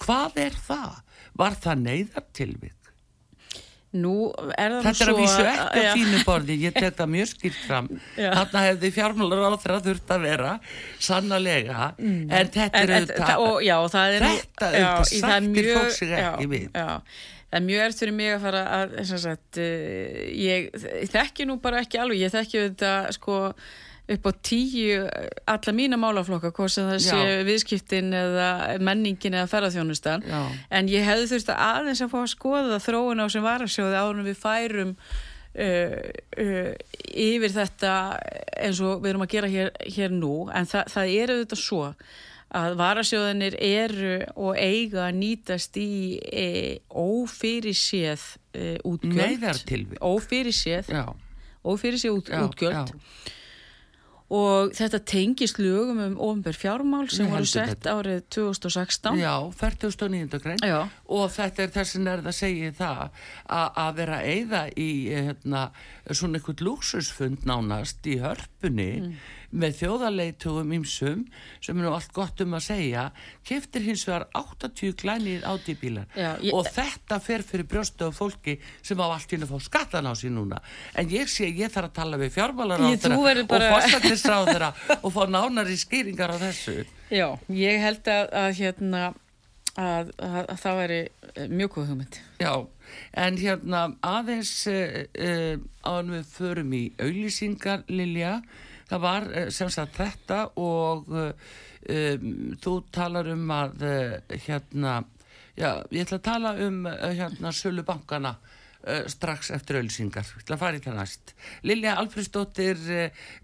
[0.02, 1.02] hvað er það?
[1.38, 2.81] Var það neyðartilvik?
[3.92, 4.14] Nú
[4.56, 7.60] er það Þetta er að vísu ekki á fínu borði, ég tek það mjög skilt
[7.66, 7.90] fram.
[8.38, 10.54] Þarna hefði fjármálur á þeirra þurft að vera
[10.96, 12.24] sannlega, mm.
[12.30, 16.66] en þetta er auðvitað, þetta er auðvitað sættir fólk sig ekki við.
[16.72, 20.70] Já, já það er mjög erft fyrir mig að fara að sagt, uh, ég,
[21.12, 23.40] þekki nú bara ekki alveg, ég þekki þetta sko
[24.16, 25.02] upp á tíu
[25.50, 27.42] alla mína málaflokka, hvort sem það sé Já.
[27.48, 28.48] viðskiptin eða
[28.84, 30.26] menningin eða ferðarþjónustan,
[30.70, 34.28] en ég hefði þurft að aðeins að fá að skoða þróun á sem varasjóði ánum
[34.28, 35.96] við færum uh,
[36.46, 36.74] uh,
[37.12, 37.94] yfir þetta
[38.58, 41.86] eins og við erum að gera hér, hér nú, en það, það er auðvitað svo
[42.52, 46.48] að varasjóðanir eru og eiga að nýtast í e,
[46.92, 49.94] ófyrirséð e, útgjöld.
[50.04, 50.90] Ófyrirséð.
[51.64, 52.92] Ófyrirséð út, útgjöld.
[52.92, 53.38] já
[54.32, 57.96] og þetta tengist lögum um ofnbjörn fjármál sem voru sett þetta.
[58.00, 60.40] árið 2016 Já, 49.
[60.44, 60.80] grein Já.
[61.12, 63.04] og þetta er þessin er það að segja það
[63.84, 65.66] að vera eigða í hérna,
[66.12, 71.24] svona eitthvað lúksusfund nánast í hörpunni mm með þjóðarleitugum ímsum
[71.60, 73.06] sem er nú allt gott um að segja
[73.48, 76.52] keftir hins vegar 80 glænir ádýbílar ég...
[76.56, 80.38] og þetta fer fyrir brjóstu af fólki sem á allt hérna fá skattan á sín
[80.40, 80.62] núna.
[80.96, 83.72] En ég sé ég þarf að tala við fjármálar á þeirra bara...
[83.72, 86.82] og fórstættisra á þeirra og fá nánari skýringar á þessu.
[87.12, 89.04] Já, ég held að, að hérna
[89.80, 92.20] að, að, að það væri eh, mjög góð hugmynd.
[92.42, 92.54] Já,
[93.24, 95.54] en hérna aðeins uh, uh,
[95.88, 98.34] áðan við förum í auðlýsingar Lilja
[98.92, 104.98] það var eh, sem sagt þetta og um, þú talar um að uh, hérna,
[105.56, 110.60] já, ég ætla að tala um hérna sölu bankana uh, strax eftir ölsingar, ég ætla
[110.60, 111.34] að fara í það næst.
[111.68, 112.84] Lilja Alfredsdóttir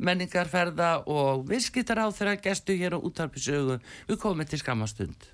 [0.03, 3.79] menningarferða og viðskiptar á þeirra gestu hér á útarpisögu
[4.11, 5.31] við komum til skamastund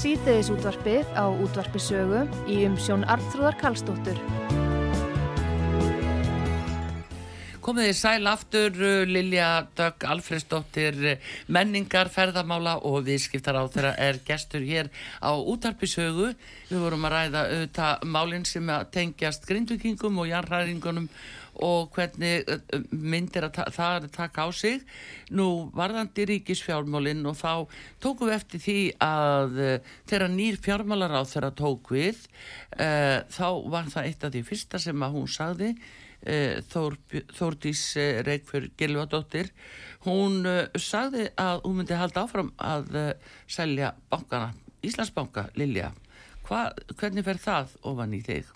[0.00, 4.20] síðdeðis útvarpið á útvarpisögu í umsjón Arnþróðar Kallstóttur.
[7.60, 10.96] Komið í sæl aftur Lilja Dögg Alfredsdóttir
[11.52, 14.88] menningar, ferðamála og viðskiptar á þeirra er gestur hér
[15.20, 16.30] á útarpisögu.
[16.70, 21.10] Við vorum að ræða auðvitað málinn sem tengjast grindvikingum og jarnræðingunum
[21.64, 22.44] og hvernig
[22.90, 24.84] myndir að það er að taka á sig.
[25.34, 27.52] Nú varðandi ríkisfjármálinn og þá
[28.02, 32.20] tókum við eftir því að uh, þegar nýr fjármálar á þeirra tók við
[32.78, 36.98] uh, þá var það eitt af því fyrsta sem að hún sagði uh, Þór,
[37.36, 37.84] Þórdís
[38.26, 39.52] Reykjörg Gilvardóttir
[40.06, 40.44] hún
[40.80, 42.94] sagði að hún myndi halda áfram að
[43.50, 45.90] selja bankana, Íslandsbanka Lilja,
[46.50, 48.48] Hva, hvernig fer það ofan í þig?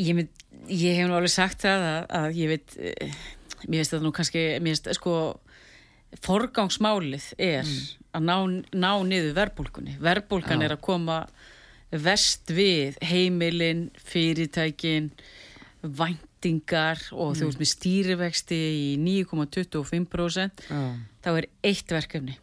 [0.00, 3.14] Ég, mynd, ég hef nú alveg sagt það að, að ég veit, eh,
[3.66, 5.14] mér finnst þetta nú kannski, mér finnst sko,
[6.24, 8.06] forgangsmálið er mm.
[8.18, 8.36] að ná,
[8.74, 9.96] ná niður verbulgunni.
[10.02, 11.20] Verbulgan er að koma
[11.90, 15.10] vest við heimilin, fyrirtækin,
[15.82, 17.38] væntingar og mm.
[17.38, 22.36] þú veist með stýrivexti í 9,25% þá er eitt verkefni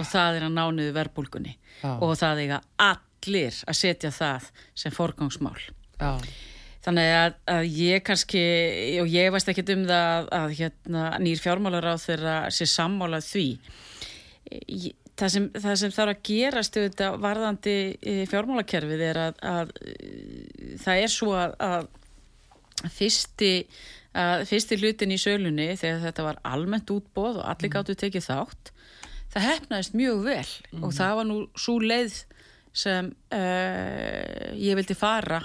[0.00, 1.56] og það er að ná niður verbulgunni
[1.98, 5.58] og það er að allir að setja það sem forgangsmál.
[6.00, 6.16] Já.
[6.80, 8.42] Þannig að, að ég kannski,
[9.02, 13.26] og ég veist ekki um það að, að hérna, nýr fjármálar á þeirra sé sammálað
[13.26, 13.46] því.
[15.20, 17.76] Það sem, það sem þarf að gerast auðvitað varðandi
[18.30, 19.74] fjármálakerfið er að, að
[20.80, 21.90] það er svo að
[22.96, 23.52] fyrsti,
[24.48, 27.76] fyrsti hlutin í sölunni þegar þetta var almennt útbóð og allir mm.
[27.76, 28.72] gáttu tekið þátt,
[29.34, 30.84] það hefnaðist mjög vel mm.
[30.86, 32.22] og það var nú svo leið
[32.80, 35.42] sem uh, ég vildi fara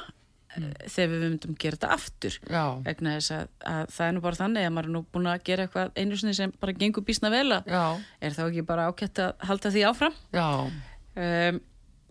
[0.62, 0.72] mm.
[0.96, 2.39] þegar við myndum gera þetta aftur.
[2.86, 5.46] Vegna þess að, að það er nú bara þannig að maður er nú búin að
[5.50, 7.72] gera eitthvað einu sinni sem bara gengur bísna vel að
[8.20, 10.20] er þá ekki bara ákvæmt að halda því áfram?
[11.15, 11.62] Um,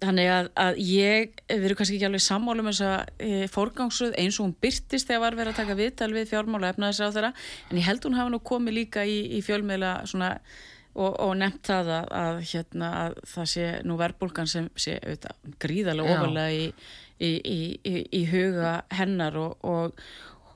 [0.04, 4.38] þannig að, að ég við erum kannski ekki alveg sammálum þess að e, fórgangsröð eins
[4.38, 7.32] og hún byrtist þegar var verið að taka viðtal við fjármála efnaðis á þeirra
[7.70, 10.32] en ég held hún hafa nú komið líka í, í fjölmiðla svona
[10.94, 15.40] og, og nefnt það að, að, hérna, að það sé nú verðbólgan sem sé auðvitað,
[15.64, 16.68] gríðarlega ofalega í,
[17.24, 20.02] í, í huga hennar og, og,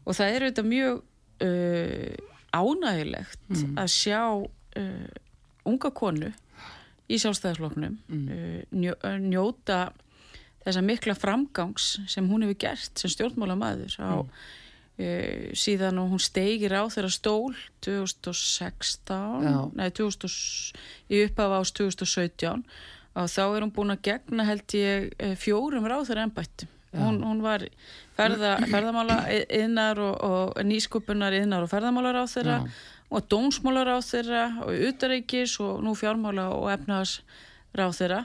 [0.05, 1.01] og það er auðvitað mjög
[1.47, 3.73] uh, ánægilegt mm.
[3.79, 5.09] að sjá uh,
[5.69, 6.31] unga konu
[7.09, 8.29] í sjálfstæðarsloknum mm.
[8.29, 9.81] uh, njó, uh, njóta
[10.65, 14.33] þessa mikla framgangs sem hún hefur gert sem stjórnmála maður á mm.
[14.99, 17.53] Uh, síðan og hún steigir á þeirra stól
[17.87, 19.59] 2016 Já.
[19.79, 20.73] nei 2000,
[21.15, 22.65] í upphafa ás 2017
[23.19, 27.21] og þá er hún búin að gegna held ég eh, fjórum ráð þeirra ennbættum hún,
[27.23, 27.65] hún var
[28.17, 29.19] ferða, ferðamála
[29.59, 32.79] innar og, og nýskupunar innar og ferðamálar á þeirra Já.
[33.13, 37.21] og dómsmálar á þeirra og utaríkis og nú fjármála og efnaðars
[37.77, 38.23] ráð þeirra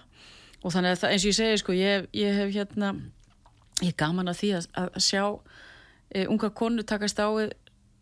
[0.64, 2.94] og þannig að það, eins og ég segi sko ég, ég hef hérna
[3.84, 7.28] ég gaman að því að, að sjá uh, unga konu takast á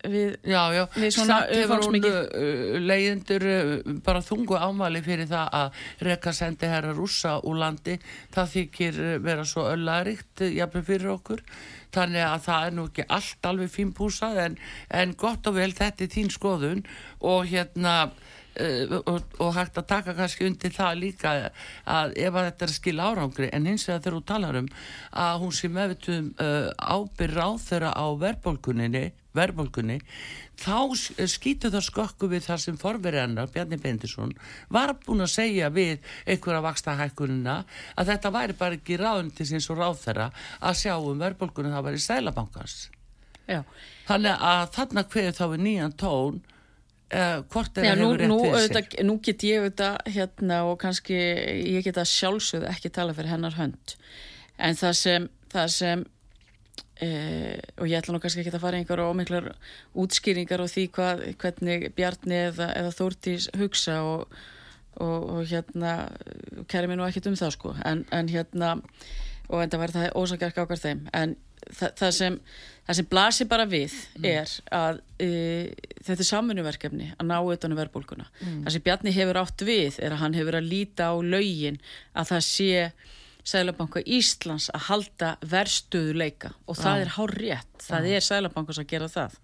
[0.09, 0.83] við já, já.
[0.95, 3.73] við svona umfangsmikið uh, leiðindur uh,
[4.05, 7.97] bara þungu ámali fyrir það að reyka sendi herra rúsa úr landi.
[8.33, 11.45] Það þykir uh, vera svo öllaríkt jafnveg fyrir okkur.
[11.91, 14.59] Þannig að það er nú ekki allt alveg fínpúsað en,
[15.01, 16.85] en gott og vel þetta er þín skoðun.
[17.27, 17.95] Og hérna
[19.07, 21.31] og, og hægt að taka kannski undir það líka
[21.87, 24.67] að ef að þetta er skil árangri en hins vegar þegar þú talar um
[25.23, 28.89] að hún sé meðvitum uh, ábyrð ráð þeirra á verðbólkunni
[29.37, 29.97] verðbólkunni
[30.59, 30.77] þá
[31.29, 34.33] skýtu það skokku við það sem forverðanar Bjarni Bendisson
[34.73, 37.61] var búin að segja við einhverja vaksta hækkunina
[37.95, 42.05] að þetta væri bara ekki ráðundisins og ráð þeirra að sjá um verðbólkunni það væri
[42.05, 42.77] sælabankars
[43.49, 43.63] Já.
[44.07, 46.41] þannig að þarna hverju þá er nýjan tón
[47.11, 50.59] Uh, hvort er það hefur rétt nú, við auðvitað, sér nú get ég auðvitað hérna
[50.63, 53.95] og kannski ég get að sjálfsögðu ekki tala fyrir hennar hönd.
[54.55, 56.05] En það sem, það sem
[57.01, 57.09] e,
[57.77, 59.51] og ég ætla nú kannski ekki að fara einhver ómiklar
[59.97, 64.41] útskýringar og því hvað, hvernig Bjarni eða, eða Þórtís hugsa og,
[64.97, 65.95] og, og hérna
[66.71, 68.75] kæri mér nú ekkit um það sko en, en hérna
[69.51, 71.37] og en það væri það ósakjark ákvar þeim en
[71.69, 72.37] það, það sem
[72.87, 74.27] það sem blasir bara við mm.
[74.27, 78.61] er að uh, þetta er samfunnverkefni að ná utan um verðbólkuna mm.
[78.65, 81.81] það sem Bjarni hefur átt við er að hann hefur að líta á laugin
[82.17, 82.85] að það sé
[83.47, 87.01] Sælabanka Íslands að halda verðstöðuleika og það ah.
[87.01, 88.15] er hár rétt, það ah.
[88.17, 89.39] er Sælabankas að gera það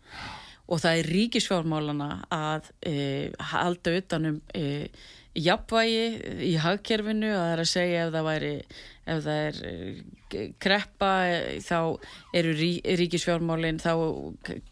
[0.68, 5.06] og það er ríkisfjármálana að uh, halda utanum uh,
[5.38, 6.06] jafnvægi
[6.48, 8.54] í hagkerfinu að það er að segja ef það væri
[9.08, 10.00] ef það er eh,
[10.60, 11.12] kreppa
[11.64, 11.78] þá
[12.36, 12.70] eru rí,
[13.00, 13.92] ríkisfjármálinn þá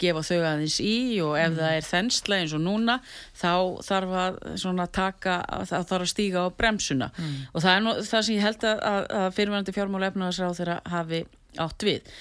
[0.02, 1.60] gefa þau aðeins í og ef mm.
[1.62, 2.98] það er þensla eins og núna
[3.38, 3.54] þá
[3.88, 7.34] þarf að taka þá þarf að stíga á bremsuna mm.
[7.54, 8.84] og það er nú það sem ég held að,
[9.22, 11.24] að fyrirvændi fjármála efnaðarsráð þeirra hafi
[11.64, 12.16] átt við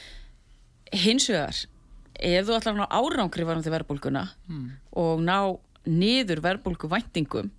[1.04, 1.64] hins vegar
[2.14, 4.66] ef þú ætlar að ná árangri varandi verðbólguna mm.
[5.02, 5.38] og ná
[5.90, 7.50] niður verðbólgu væntingum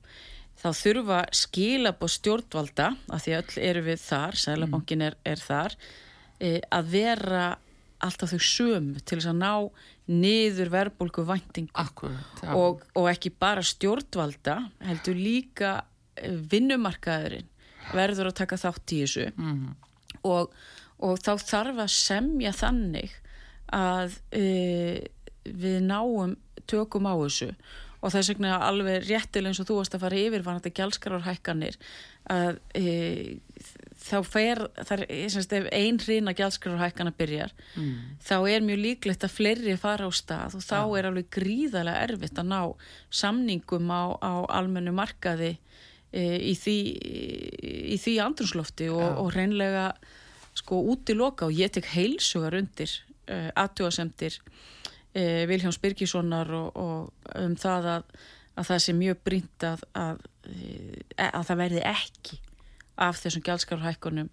[0.62, 5.76] þá þurfa skilab og stjórnvalda, af því öll eru við þar, Sælabankin er, er þar,
[6.40, 7.46] e, að vera
[8.06, 9.52] alltaf þau sömu til þess að ná
[10.12, 12.18] niður verðbólku væntingum
[12.54, 15.76] og, og ekki bara stjórnvalda, heldur líka
[16.16, 17.52] e, vinnumarkaðurinn
[17.96, 19.28] verður að taka þátt í þessu.
[19.36, 19.76] Mm -hmm.
[20.26, 20.54] og,
[21.06, 23.14] og þá þarf að semja þannig
[23.74, 24.46] að e,
[25.46, 27.52] við náum tökum á þessu
[28.06, 31.78] og þess vegna alveg réttil eins og þú varst að fara yfir var þetta gjaldskráðarhækkanir
[32.36, 32.84] að e,
[34.06, 37.96] þá fer þar, ef ein hrýna gjaldskráðarhækkana byrjar mm.
[38.26, 40.86] þá er mjög líklegt að fleiri fara á stað og þá ja.
[41.00, 42.62] er alveg gríðarlega erfitt að ná
[43.10, 45.56] samningum á, á almennu markaði
[46.14, 46.78] e, í því
[47.96, 49.16] í því andrunslofti og, ja.
[49.22, 49.90] og reynlega
[50.56, 52.92] sko út í loka og ég tek heilsugar undir
[53.28, 54.40] uh, aðtjóðasemtir
[55.16, 58.10] e, Viljáns Birgissonar og, og um það að,
[58.56, 60.66] að það sé mjög brínt að, að, e,
[61.28, 62.42] að það verði ekki
[63.06, 64.30] af þessum gjaldskárhækkunum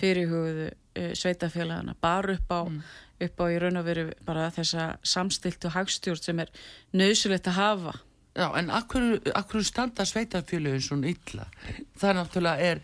[0.00, 2.80] fyrir hugðu e, sveitafélagana bara upp á, mm.
[3.28, 6.52] upp á í raun og veru bara þessa samstilt og hagstjórn sem er
[6.96, 7.96] nöðsulegt að hafa
[8.36, 11.46] Já, en akkur, akkur standa sveitafélagin svona illa?
[11.96, 12.82] Það náttúrulega er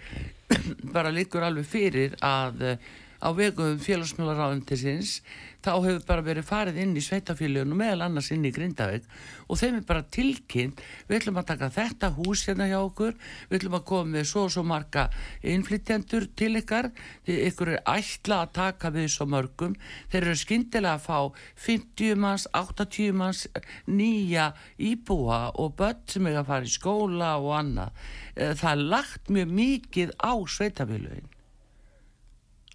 [0.97, 2.79] bara líkur alveg fyrir að
[3.23, 5.21] á vegum félagsmjölaráðundisins
[5.63, 9.07] þá hefur bara verið farið inn í sveitafélögun og meðal annars inn í Grindavík
[9.49, 13.15] og þeim er bara tilkynnt við ætlum að taka þetta hús hérna hjá okkur
[13.51, 15.09] við ætlum að koma með svo og svo marga
[15.55, 16.91] innflytjendur til ykkar
[17.27, 19.77] því ykkur er ætla að taka við svo mörgum,
[20.13, 21.19] þeir eru skindilega að fá
[21.67, 23.45] 50 manns, 80 manns
[23.87, 28.03] nýja íbúa og börn sem er að fara í skóla og annað.
[28.37, 31.32] Eh, það er lagt mjög mikið á sveitafélögin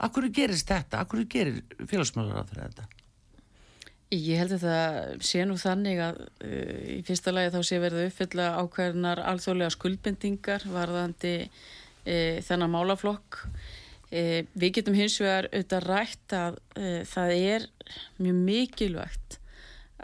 [0.04, 1.02] Akkur gerist þetta?
[1.02, 2.86] Akkur gerir félagsmálar á þetta?
[4.14, 8.06] Ég held að það sé nú þannig að uh, í fyrsta lagi þá sé verið
[8.08, 13.42] uppfylla ákveðnar alþjóðlega skuldbendingar varðandi uh, þennan málaflokk.
[14.08, 17.68] Uh, við getum hins vegar auðvitað rætt að uh, það er
[18.22, 19.42] mjög mikilvægt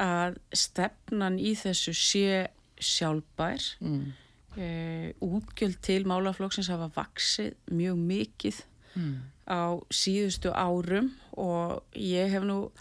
[0.04, 2.42] að stefnan í þessu sé
[2.84, 3.70] sjálfbær.
[3.80, 4.12] Mm.
[4.54, 8.60] Uh, útgjöld til málaflokksins hafa vaksið mjög mikið
[9.00, 9.16] mm.
[9.48, 12.72] Á síðustu árum og ég hef nú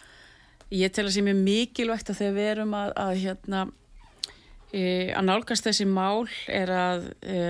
[0.72, 3.62] Ég tel að sé mjög mikilvægt að þegar við erum að, að, hérna,
[4.72, 7.40] e, að nálgast þessi mál er að, e,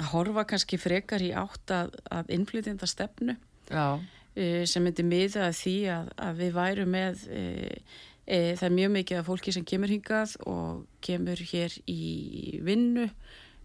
[0.00, 3.36] að horfa kannski frekar í átt að, að innflytjenda stefnu
[3.68, 7.44] e, sem myndi miða að því að við værum með, e,
[8.24, 12.00] e, það er mjög mikið af fólki sem kemur hingað og kemur hér í
[12.64, 13.10] vinnu,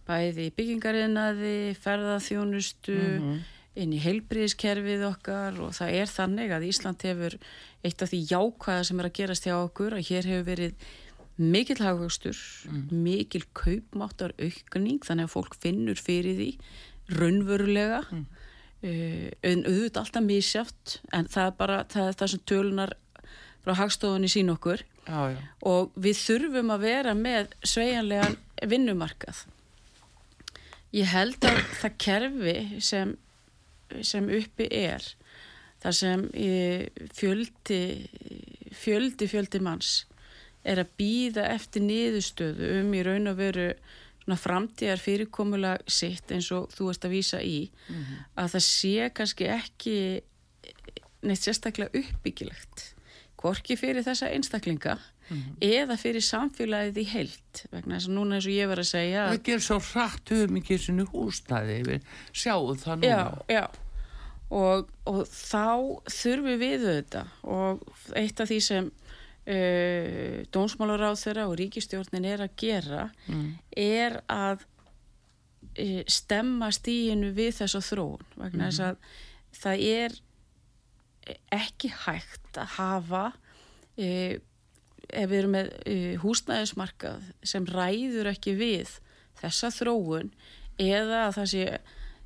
[0.04, 3.42] bæði byggingarinnaði, ferðaþjónustu, mm -hmm
[3.78, 7.38] inn í heilbríðiskerfið okkar og það er þannig að Ísland hefur
[7.82, 10.90] eitt af því jákvæða sem er að gerast hjá okkur að hér hefur verið
[11.42, 12.36] mikil hagvöxtur,
[12.68, 12.82] mm.
[12.92, 16.50] mikil kaupmáttar aukning þannig að fólk finnur fyrir því
[17.16, 18.26] raunverulega mm.
[18.84, 22.94] uh, auðvitað alltaf mísjátt en það er bara það, er það sem tölunar
[23.62, 25.40] frá hagstofunni sín okkur já, já.
[25.72, 29.44] og við þurfum að vera með sveianlegan vinnumarkað
[30.92, 33.16] ég held að það kerfi sem
[34.02, 35.04] sem uppi er
[35.82, 36.24] þar sem
[37.18, 37.82] fjöldi
[38.72, 40.06] fjöldi fjöldi manns
[40.62, 43.72] er að býða eftir niðurstöðu um í raun og veru
[44.38, 48.18] framtíðar fyrirkomulag sitt eins og þú ert að vísa í mm -hmm.
[48.36, 49.96] að það sé kannski ekki
[51.22, 52.94] neitt sérstaklega uppbyggilegt
[53.36, 54.98] hvorki fyrir þessa einstaklinga
[55.28, 55.54] mm -hmm.
[55.82, 59.28] eða fyrir samfélagið í heilt vegna þess að núna eins og ég var að segja
[59.28, 62.00] Það ger svo hratt um ekki svona húsnæði við
[62.32, 63.64] sjáum það núna Já, já
[64.52, 67.86] og, og þá þurfum við þetta og
[68.18, 73.48] eitt af því sem uh, dónsmálaráð þeirra og ríkistjórnin er að gera mm.
[73.76, 74.66] er að
[75.78, 78.88] uh, stemma stíinu við þessa þróun vegna þess mm.
[78.90, 78.96] að
[79.62, 80.20] það er
[81.54, 84.34] ekki hægt að hafa uh,
[85.12, 88.98] ef við erum með uh, húsnæðismarkað sem ræður ekki við
[89.42, 90.32] þessa þróun
[90.80, 91.64] eða að það sé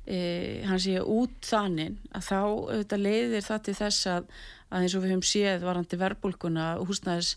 [0.07, 0.19] e,
[0.67, 4.29] hann sé út þannig að þá auðvitað leiðir það til þess að,
[4.69, 7.33] að eins og við höfum séð varandi verbulguna húsnæðis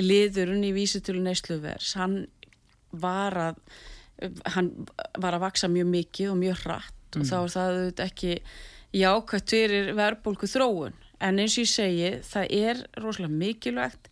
[0.00, 2.22] liðurinn í vísitölu neysluvers hann
[2.90, 3.62] var að
[4.52, 4.72] hann
[5.16, 7.22] var að vaksa mjög mikið og mjög hratt mm.
[7.22, 8.34] og þá er það auðvitað ekki
[9.00, 14.10] jákvæmt fyrir verbulgu þróun en eins og ég segi það er rosalega mikilvægt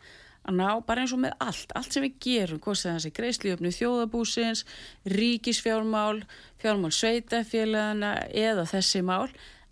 [0.48, 3.14] að ná bara eins og með allt, allt sem við gerum hvort það er þessi
[3.18, 4.64] greiðsliöfni þjóðabúsins
[5.12, 6.24] ríkisfjármál
[6.62, 9.28] fjármál sveitafélagana eða þessi mál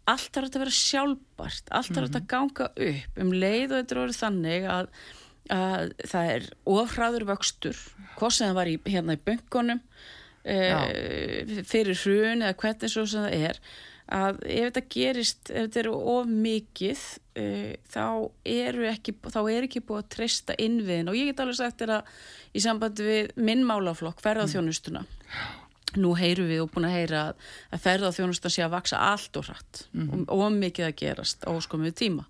[0.07, 2.21] allt þarf að vera sjálfbart allt þarf mm -hmm.
[2.21, 3.19] að ganga upp.
[3.23, 4.87] Um leið og þetta eru þannig að,
[5.57, 7.83] að það er ofraður vöxtur
[8.17, 9.83] hvort sem það var í, hérna í böngunum
[10.45, 10.57] e,
[11.67, 13.61] fyrir hrun eða hvernig svo sem það er
[14.07, 17.07] að ef þetta gerist, ef þetta eru of mikið
[17.37, 18.07] uh, þá
[18.57, 21.99] eru ekki, þá er ekki búið að treysta innviðin og ég get alveg sagt þér
[21.99, 22.11] að
[22.57, 25.99] í sambandi við minnmálaflokk ferðarþjónustuna mm.
[26.03, 27.25] nú heyru við og búin að heyra
[27.71, 30.09] að ferðarþjónustan sé að vaksa allt og hratt mm.
[30.27, 32.29] og, og mikið að gerast á skomið tíma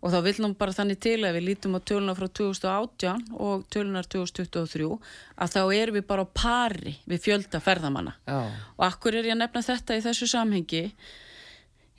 [0.00, 3.66] og þá vil nú bara þannig til að við lítum á tölunar frá 2018 og
[3.72, 4.86] tölunar 2023
[5.36, 8.38] að þá erum við bara á pari við fjölda ferðamanna Já.
[8.78, 10.84] og akkur er ég að nefna þetta í þessu samhengi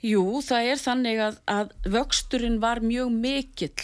[0.02, 3.82] Jú, það er þannig að, að vöxturinn var mjög mikill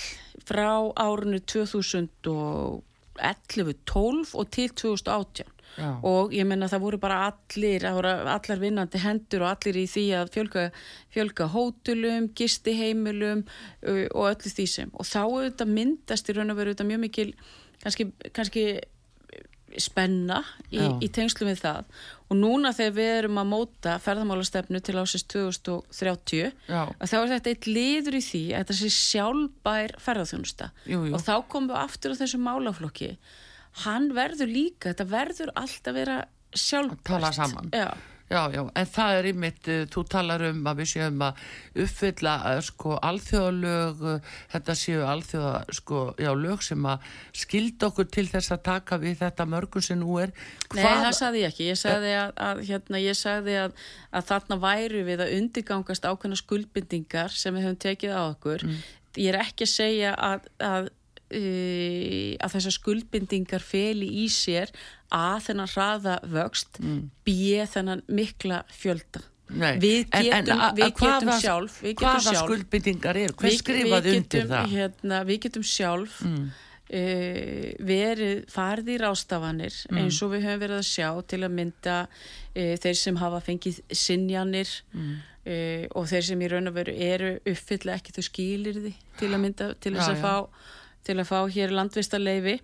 [0.49, 5.47] frá árunni 2011-12 og til 2018
[5.79, 6.03] Já.
[6.03, 10.31] og ég menna það voru bara allir allar vinnandi hendur og allir í því að
[10.35, 10.71] fjölga,
[11.14, 13.45] fjölga hótulum gisti heimilum
[13.87, 17.31] og öllu því sem og þá auðvitað myndast í raun og veru auðvitað mjög mikil
[17.85, 18.05] kannski,
[18.35, 18.62] kannski
[19.77, 21.91] spenna í, í tengslu við það
[22.29, 26.81] og núna þegar við erum að móta ferðamálastefnu til ásins 2030 Já.
[26.89, 30.71] að þá er þetta eitt liður í því að þetta sé sjálfbær ferðarþjónusta
[31.12, 33.12] og þá komum við aftur á þessu málaflokki
[33.85, 36.21] hann verður líka, þetta verður alltaf vera
[36.57, 37.05] sjálfbært.
[37.09, 37.69] Tala saman.
[37.75, 37.91] Já.
[38.29, 41.39] Já, já, en það er ymitt, uh, þú talar um að við séum að
[41.85, 47.07] uppfylla uh, sko alþjóðalög, uh, þetta séu alþjóða sko, já, lög sem að
[47.41, 50.35] skilda okkur til þess að taka við þetta mörgum sem nú er.
[50.66, 50.83] Hvað...
[50.83, 54.61] Nei, það saði ég ekki, ég sagði að, að hérna, ég sagði að, að þarna
[54.66, 58.68] væru við að undirgangast ákveðna skuldbindingar sem við höfum tekið á okkur.
[58.68, 58.87] Mm.
[59.18, 60.93] Ég er ekki að segja að, að
[61.31, 64.72] uh, að þessar skuldbindingar feli í sér
[65.14, 67.03] að þennan hraða vöxt mm.
[67.26, 69.79] býja þennan mikla fjölda Nei.
[69.81, 73.16] Við En- en getum, a- a- við getum hvaða- sjálf, við getum hvaða sjálf skuldbindingar
[73.16, 74.74] er, hver skrifaði undir það Mm.
[74.76, 79.99] Hérna, við getum sjálf uh, verið farið í rástafanir Mm.
[80.03, 83.81] eins og við höfum verið að sjá til að mynda uh, þeir sem hafa fengið
[83.91, 85.16] sinjanir Mm.
[85.49, 89.41] uh, og þeir sem í raun og veru eru uppfylla ekki þau skilirði til að
[89.47, 90.22] mynda til þess Já, að já.
[90.29, 90.35] fá
[91.09, 92.61] til að fá hér landvistarleifi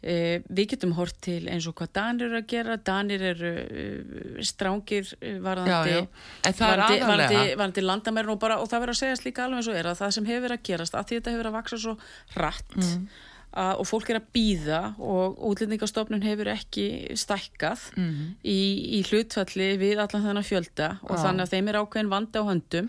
[0.00, 4.38] Uh, við getum hort til eins og hvað Danir eru að gera Danir eru uh,
[4.48, 6.54] strángir uh, varðandi Já, já.
[6.56, 9.76] Varðandi, varðandi, varðandi landamærin og, bara, og það verður að segja líka alveg eins og
[9.76, 11.94] er að það sem hefur verið að gerast að þetta hefur verið að vaksa svo
[12.32, 13.04] hratt Mm.
[13.52, 16.88] að, og fólk er að býða og útlendingastofnun hefur ekki
[17.20, 18.58] stækkað í,
[18.96, 21.26] í hlutfalli við allan þennan fjölda og Já.
[21.26, 22.88] þannig að þeim er ákveðin vandi á höndum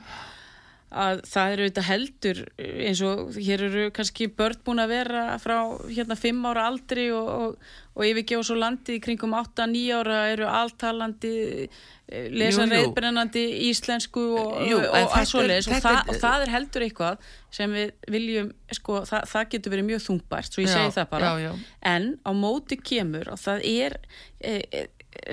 [0.91, 5.55] að það eru þetta heldur eins og hér eru kannski börn búin að vera frá
[5.87, 11.31] hérna fimm ára aldri og, og, og yfirgefa svo landi kringum 8-9 ára eru alltalandi
[11.63, 12.73] eh, lesa Jú, jú.
[12.75, 15.15] reyðbrennandi íslensku og, Jú, og, en og
[15.47, 19.49] er- og, það, er- og það er heldur eitthvað sem við viljum sko, það, það
[19.55, 21.53] getur verið mjög þungbært svo ég Já, segi það bara já, já.
[21.95, 23.97] en á móti kemur og það er
[24.43, 24.85] e, e,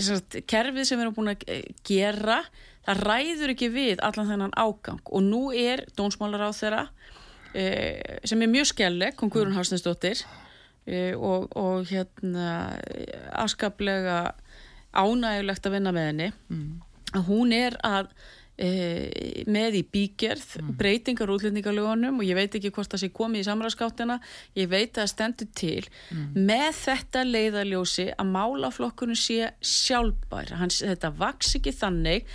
[0.02, 2.40] sagt, kerfið sem við erum búin að e, gera
[2.88, 5.02] það ræður ekki við allan þennan ágang.
[5.12, 6.84] Og nú er dónsmálar á þeirra
[7.52, 7.66] e,
[8.24, 10.24] sem er mjög skelleg, kom Guðrún Hásnesdóttir
[10.86, 12.48] e, og, og hérna
[13.36, 14.34] afskaplega
[14.96, 16.28] ánægulegt að vinna með henni.
[17.16, 18.10] Að hún er að
[18.56, 18.68] e,
[19.48, 24.18] með í bígerð breytingar útlendingalögunum og ég veit ekki hvort það sé komið í samræðskáttina
[24.58, 25.88] ég veit að það stendur til.
[26.34, 30.56] Með þetta leiðaljósi að málaflokkurinn sé sjálfbær.
[30.60, 32.32] Hans, þetta vaks ekki þannig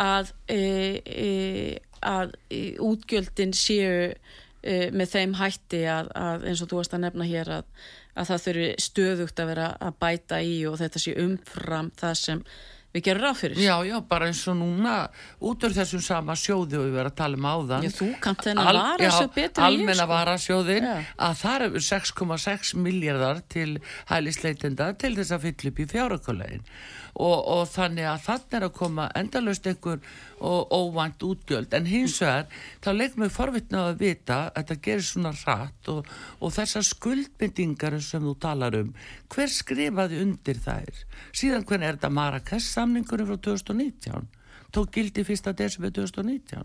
[0.00, 0.60] að, e,
[1.04, 2.34] e, að
[2.82, 7.52] útgjöldin séu e, með þeim hætti að, að eins og þú varst að nefna hér
[7.60, 7.72] að,
[8.14, 12.46] að það þurfi stöðugt að vera að bæta í og þetta sé umfram það sem
[12.94, 14.94] við gerum ráð fyrir Já, já, bara eins og núna
[15.42, 18.44] út úr þessum sama sjóði og við verðum að tala um áðan Já, þú kannt
[18.46, 20.10] þennan varasjóð betur ég, Almenna sko.
[20.12, 20.94] varasjóðin Já.
[21.28, 23.70] að það eru 6,6 miljardar til
[24.12, 26.68] hælisleitenda til þess að fylla upp í fjárökulegin
[27.14, 30.00] og, og þannig að þannig er að koma endalaust einhver
[30.40, 31.74] óvænt útgjöld.
[31.76, 32.48] En hins vegar
[32.84, 37.98] þá leikum við forvitna að vita að þetta gerir svona rætt og, og þessar skuldbindingar
[38.02, 38.94] sem þú talar um
[39.34, 41.04] hver skrifaði undir þær?
[41.32, 44.32] Síðan hvernig er þetta Marrakesh samningunum frá 2019
[44.74, 45.52] tók gildi 1.
[45.54, 46.64] desember 2019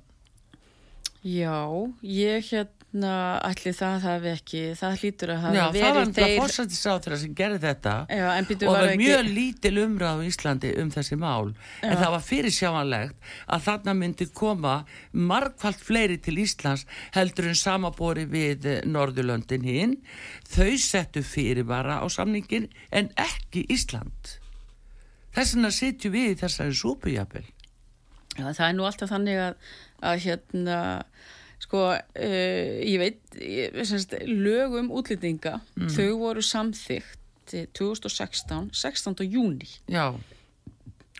[1.20, 1.68] Já,
[2.02, 6.40] ég hérna ætli það hafi ekki, það hlýtur að hafa Já, það var verið náttúrulega
[6.42, 7.94] fórsættisáþra sem gerði þetta.
[8.10, 11.54] Já, og var var ekki- mjög lítil umræð á Íslandi um þessi mál.
[11.84, 13.16] En það var fyrir sjáanlegt
[13.48, 19.98] að þarna myndi koma margfald fleiri til Íslands heldur en samabori við eh, Norðurlöndin hinn
[20.50, 24.40] þau settu fyrirvara á samningin en ekki Ísland.
[25.36, 27.46] Þess vegna sitjum við í þessari súpujafel
[28.40, 29.56] Já, það er nú alltaf þannig að,
[30.06, 30.78] að hérna,
[31.60, 35.90] sko, uh, ég veit, ég, semst, lög um útlýtinga, Mm.
[35.96, 37.18] þau voru samþygt
[37.74, 39.26] 2016, 16.
[39.26, 40.14] júni Já,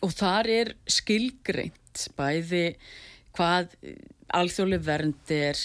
[0.02, 2.76] og þar er skilgreint bæði
[3.36, 3.74] hvað
[4.38, 5.58] alþjóðlega vernd er,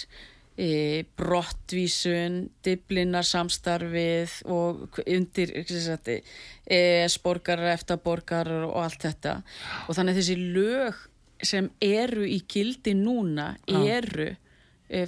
[0.57, 5.51] e, brottvísun, diblinar samstarfið og undir
[6.65, 9.35] ES-borgarar, EFTA-borgarar og allt þetta
[9.87, 11.03] og þannig að þessi lög
[11.45, 14.37] sem eru í gildi núna eru e,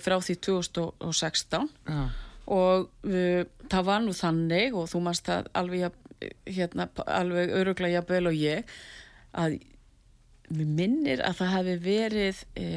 [0.01, 2.03] frá því 2016 já,
[2.47, 7.99] og uh, það var nú þannig og þú mannst það alveg, jafn- hérna, alveg öruglega
[7.99, 8.77] jafnvel og ég
[9.37, 9.59] að
[10.47, 12.67] við minnir að það hefði verið e,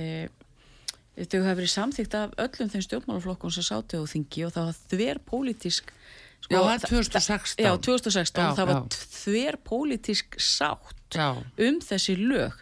[1.20, 4.80] þau hefði verið samþýgt af öllum þeim stjórnmálaflokkum sem sátu á þingi og það var
[4.90, 5.92] þver pólitísk
[6.50, 7.60] Já, það er 2016.
[7.62, 9.00] Já, 2016, Já, það var já.
[9.20, 11.28] þver pólitísk sátt já,
[11.68, 12.56] um þessi lög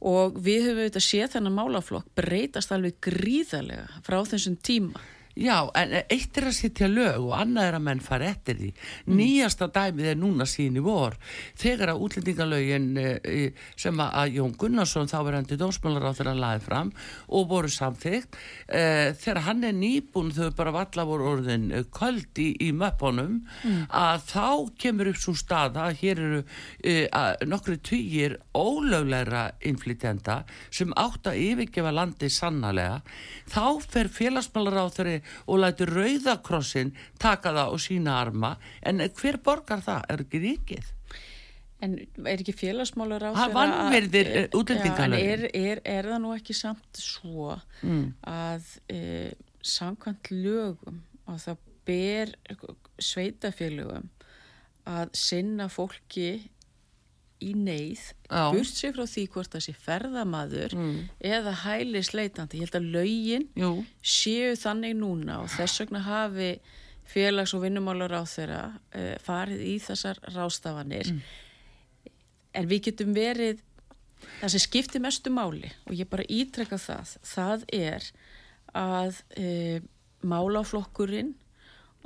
[0.00, 5.02] og við höfum auðvitað séð þennan málaflokk breytast alveg gríðarlega frá þessum tíma
[5.38, 8.68] Já, en eitt er að setja lög og annað er að menn fara eftir því.
[9.14, 11.14] Nýjasta dæmið er núna sín í vor.
[11.60, 16.90] Þegar að útlendingalögin eh, sem að- Jón Gunnarsson þá verðandi dómsmálar á þeirra laði fram
[17.28, 18.34] og voru samþygt,
[18.68, 23.38] eh, þegar hann er nýbúin þau bara valla voru orðin eh, köld í, í möppunum,
[23.94, 26.42] að þá kemur upp svo staða að hér eru
[27.46, 30.40] nokkru tugir ólöglegra innflytjenda
[30.74, 33.00] sem átt að yfirgefa landi sannlega,
[33.48, 35.16] þá fer félagsmálar á þeirri
[35.46, 40.06] og lætur rauðakrossin taka það og sína arma en hver borgar það?
[40.08, 40.94] Er ekki ríkið?
[41.80, 41.94] En
[42.26, 45.22] er ekki félagsmálur á Það vanvirðir, eh, útlendingalögin.
[45.22, 48.14] En er, er, er það nú ekki samt svo Mm.
[48.26, 51.56] að e, samkvæmt lögum að það
[51.86, 52.32] ber
[52.98, 54.08] sveitafélögum
[54.88, 56.48] að sinna fólki
[57.44, 60.74] í neyð burt sér frá því hvort það sé ferðamaður
[61.20, 62.58] eða hæli sleitandi.
[62.58, 62.88] Ég held að
[63.56, 63.70] Jú,
[64.02, 66.50] séu þannig núna og þess vegna hafi
[67.08, 71.14] félags- og vinnumálur á þeirra uh, farið í þessar rástafanir.
[72.54, 73.62] En við getum verið,
[74.40, 78.08] það sem skiptir mestu máli og ég bara ítrekka það, það er
[78.76, 79.78] að uh,
[80.26, 81.34] málaflokkurinn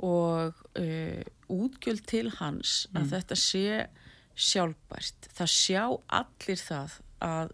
[0.03, 3.87] og uh, útgjöld til hans að þetta sé
[4.35, 5.29] sjálfbært.
[5.37, 7.51] Það sjá allir það að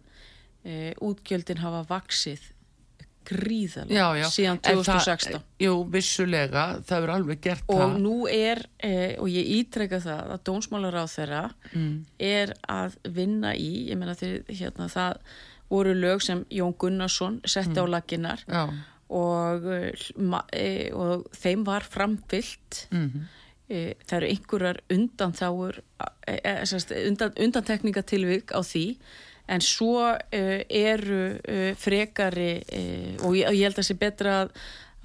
[0.66, 2.48] uh, útgjöldin hafa vaksið
[3.30, 7.98] gríðalega síðan En það- 2016 jú, vissulega, það er alveg gert og það.
[8.02, 11.54] nú er, eh, og ég ítreka það að dómsmálar á þeirra
[12.20, 15.18] er að vinna í, ég meina þeir, hérna, það
[15.70, 18.42] voru lög sem Jón Gunnarsson setti á laginnar
[19.10, 19.62] og,
[20.18, 23.22] ma- eh, og þeim var framfyllt mhm.
[23.22, 23.36] Eh,
[23.70, 25.82] það eru einhverjar undanþáur
[26.28, 28.86] eh, eh, undan, undantekningatilvik á því
[29.50, 31.22] en svo eru
[31.82, 32.52] frekari
[33.26, 34.52] og ég held að það sé betra að,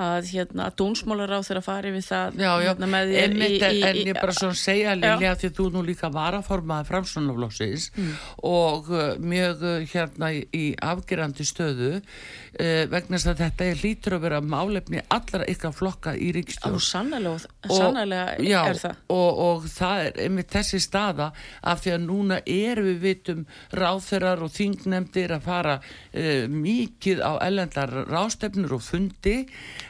[0.03, 3.63] að, hérna, að dónsmálar á þeirra fari við það Já, já, hérna, með þér Einmitt,
[3.63, 8.09] en, en ég bara svona segja Lilja því að þú nú líka varaformaði framsvonaflóksins Mm.
[8.49, 13.83] og uh, mjög uh, hérna í, í afgerandi stöðu uh, vegna þess að þetta er
[13.85, 17.37] lítur að vera málefni allra ykkar flokka í Á, ríkstjórn sannlega,
[17.69, 18.99] Og- sannlega já, er það.
[19.15, 21.31] Og, og það er einmitt þessi staða
[21.63, 23.45] af því að núna erum við vitum
[23.79, 29.39] ráþerar og þingnefndir að fara uh, mikið á ellendar rástefnur og fundi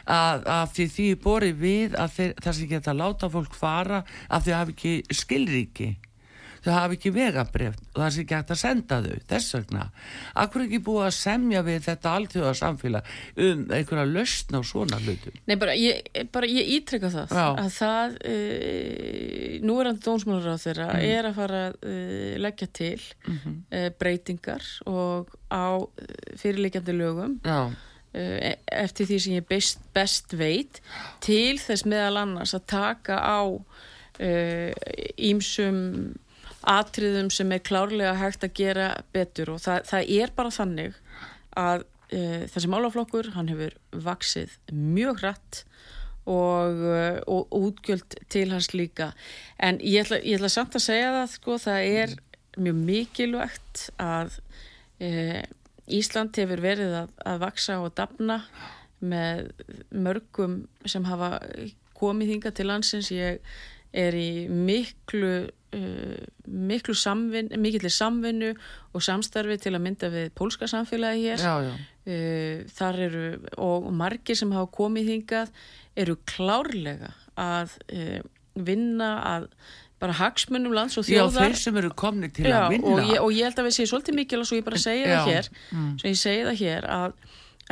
[0.07, 4.51] að, að því því borið við að þeir, það sem geta láta fólk fara að
[4.53, 5.95] hafa ekki skilríki
[6.65, 9.83] þau hafa ekki vegabref og það ekki hægt að senda þau þess vegna.
[10.41, 15.35] Akkur ekki búið að semja við þetta alltjóða samfélag um einhverja lausn á svona hlutum
[15.45, 17.45] Nei, bara ég, bara ég ítreka það Já.
[17.61, 21.05] að það uh, nú er hann dónsmálar á þeirra Mm.
[21.11, 23.53] er að fara að uh, leggja til Mhm.
[23.71, 25.65] uh, breytingar og á
[26.41, 27.69] fyrirleikjandi lögum Já,
[28.15, 30.79] eftir því sem ég best, best veit
[31.25, 33.43] til þess meðal annars að taka á
[35.19, 36.13] ímsum
[36.65, 39.55] atriðum sem er klárlega hægt að gera betur.
[39.55, 40.97] Og það, það er bara þannig
[41.55, 45.61] að uh, þessi málaflokkur hann hefur vaksið mjög hratt
[46.25, 49.11] og, uh, og útgjöld til hans líka.
[49.61, 52.17] En ég ætla, ég ætla samt að segja það sko, það er
[52.55, 54.39] mjög mikilvægt að
[55.03, 55.43] uh,
[55.91, 58.41] Ísland hefur verið að, að vaksa og dafna
[59.05, 59.51] með
[59.93, 61.37] mörgum sem hafa
[61.95, 63.43] komið hinga til landsins ég
[63.95, 68.51] er í miklu uh, miklu samvin, mikillir samvinnu
[68.95, 71.73] og samstarfi til að mynda við pólska samfélagi hér já, já.
[71.75, 73.25] uh, þar eru
[73.61, 75.53] og margir sem hafa komið hingað
[75.95, 78.19] eru klárlega að uh,
[78.55, 79.49] vinna að
[80.01, 81.45] bara hagsmunum lands og Já, þjóðar.
[81.47, 82.91] þeir sem eru komni til Já, að vinna.
[82.91, 85.05] og ég, og ég held að við séum svolítið mikil og svo ég bara segi
[85.07, 85.49] það Já, hér
[86.01, 87.13] svo ég segi það hér að,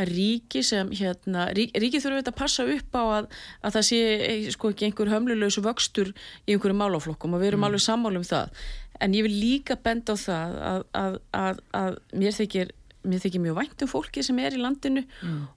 [0.02, 3.28] að ríki sem hérna, rík, ríki þurfum við að passa upp á að,
[3.62, 4.00] að það sé
[4.30, 6.14] eh, sko ekki einhver hömluleysu vöxtur
[6.48, 8.56] í einhverju málaflokkum og við erum alveg sammála um það.
[9.04, 12.72] En ég vil líka benda á það að, að, að, að mér þykir
[13.04, 15.02] mér þykir mjög vænt um fólki sem er í landinu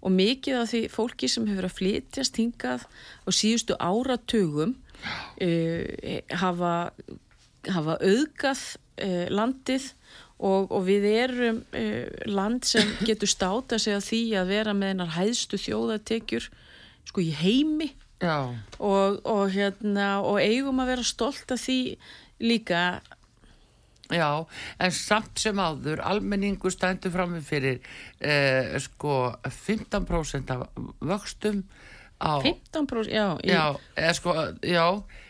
[0.02, 2.86] og mikið af því fólki sem hefur að flytjast hingað
[3.22, 6.72] á síðustu áratugum uh, hafa,
[7.72, 8.62] hafa auðgað
[9.02, 9.90] uh, landið
[10.36, 14.94] og, og við erum uh, land sem getur státa sig að því að vera með
[14.94, 16.50] hennar hæðstu þjóðatekjur
[17.06, 17.92] sko í heimi.
[18.80, 21.80] Og, og, hérna, og eigum að vera stolt af því
[22.40, 23.02] líka.
[24.06, 24.46] Já,
[24.78, 27.80] en samt sem áður almenningu stendur fram fyrir
[28.22, 30.68] eh, sko 15% af
[31.02, 31.64] vöxtum
[32.20, 32.40] á.
[32.42, 34.86] 15% já, í, Já, sko, já.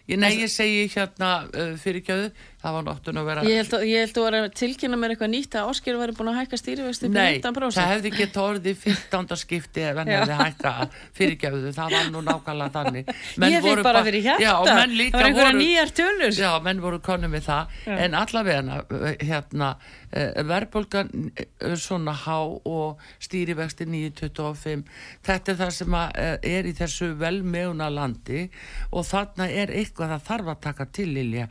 [0.06, 2.28] Ég, Nei, ég segi hérna uh, fyrirgjöðu
[2.66, 5.32] það var nóttun að vera Ég held að, ég held að að tilkynna mér eitthvað
[5.32, 7.76] nýtt að Ásker væri búin að hækka stýrivexti upp í Nei, 15%.
[7.78, 9.36] það hefði gett orðið 15.
[9.42, 10.18] skipti ef hann Já.
[10.20, 10.72] hefði hækka
[11.20, 13.12] fyrirgjöðu, það var nú nákvæmlega þannig
[13.54, 14.46] ég voru fikk bara ba- fyrir hjarta.
[14.46, 16.34] Já, menn líka það var einhverja voru nýjar tölur.
[16.40, 18.80] Já, menn voru konu með það en allavega
[19.22, 24.84] hérna uh, verðbólgan uh, svona há og stýrivexti 925
[25.26, 28.46] þetta er það sem að, uh, er í þessu velmeguna landi
[28.90, 31.46] og þarna er eitthvað það þarf að taka til Lilja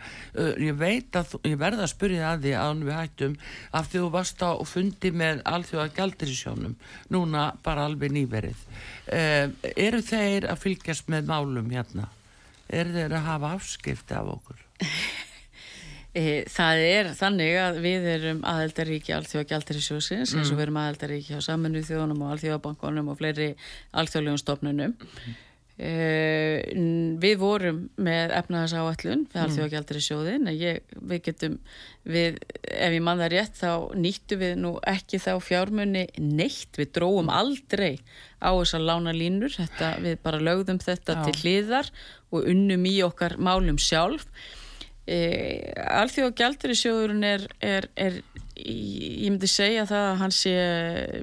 [0.61, 3.35] ég veit að þú, ég verða að spyrja að því að við hættum
[3.71, 6.75] af því þú varst á fundi með alþjóða gældirisjónum
[7.13, 12.09] núna bara alveg nýverið uh, eru þeir að fylgjast með málum hérna
[12.69, 14.65] eru þeir að hafa afskipti af okkur
[16.15, 20.53] E, það er þannig að við erum aðeldaríki alþjóða gældirisjósins eins Mm.
[20.53, 23.47] og við erum aðeldaríki á saminu þjóðunum og alþjóðabankunum og fleiri
[23.91, 24.93] alþjóðlegum stofnunum.
[25.75, 26.34] Uh,
[27.21, 31.57] við vorum með efnaðas áallun við alþjóðagjaldri sjóðin ég, við getum,
[32.03, 36.75] við, ef ég mann það rétt þá nýttu við nú ekki þá fjármunni neitt.
[36.79, 37.97] Við dróum aldrei
[38.43, 41.23] á þessar lána línur þetta, við bara lögðum þetta Já.
[41.27, 41.91] til hliðar
[42.31, 44.27] og unnum í okkar málum sjálf.
[45.05, 45.69] Uh,
[46.01, 48.23] alþjóðagjaldri sjóðurinn er, er, er
[48.55, 50.53] ég myndi segja það að hann sé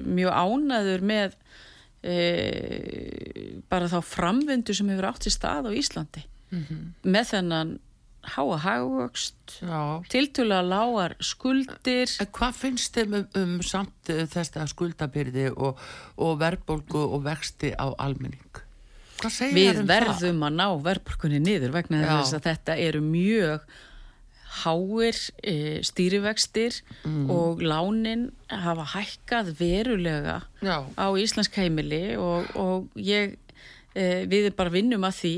[0.05, 1.35] mjög ánaður með
[2.03, 6.85] e, bara þá framvindu sem hefur átt í stað á Íslandi mm -hmm.
[7.03, 7.73] með þennan
[8.23, 9.57] háa hagvöxt
[10.11, 15.79] tiltúlega lágar skuldir Hvað finnst þeim um, um samt eh, þesta skuldabyrði og,
[16.15, 18.61] og verðbólgu og vexti á almenning?
[19.23, 20.47] Við um verðum það?
[20.47, 23.67] að ná verðbólgunni niður vegna þess að þetta eru mjög
[24.61, 27.29] háir e, stýrivextir mm.
[27.31, 30.85] og lánin hafa hækkað verulega Já.
[30.93, 33.37] á Íslensk heimili og, og ég,
[33.95, 35.33] e, við bara vinnum að því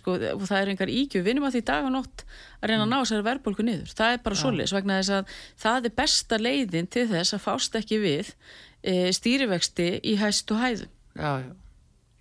[0.00, 2.26] sko, og það er einhver íkju, við vinnum að því dag og nótt
[2.58, 3.94] að reyna að ná þessari verðbólku niður.
[4.00, 7.80] Það er bara solis vegna þess að það er besta leiðin til þess að fást
[7.80, 8.34] ekki við
[8.82, 10.92] e, stýrivexti í hæstu hæðum.
[11.18, 11.50] Já, já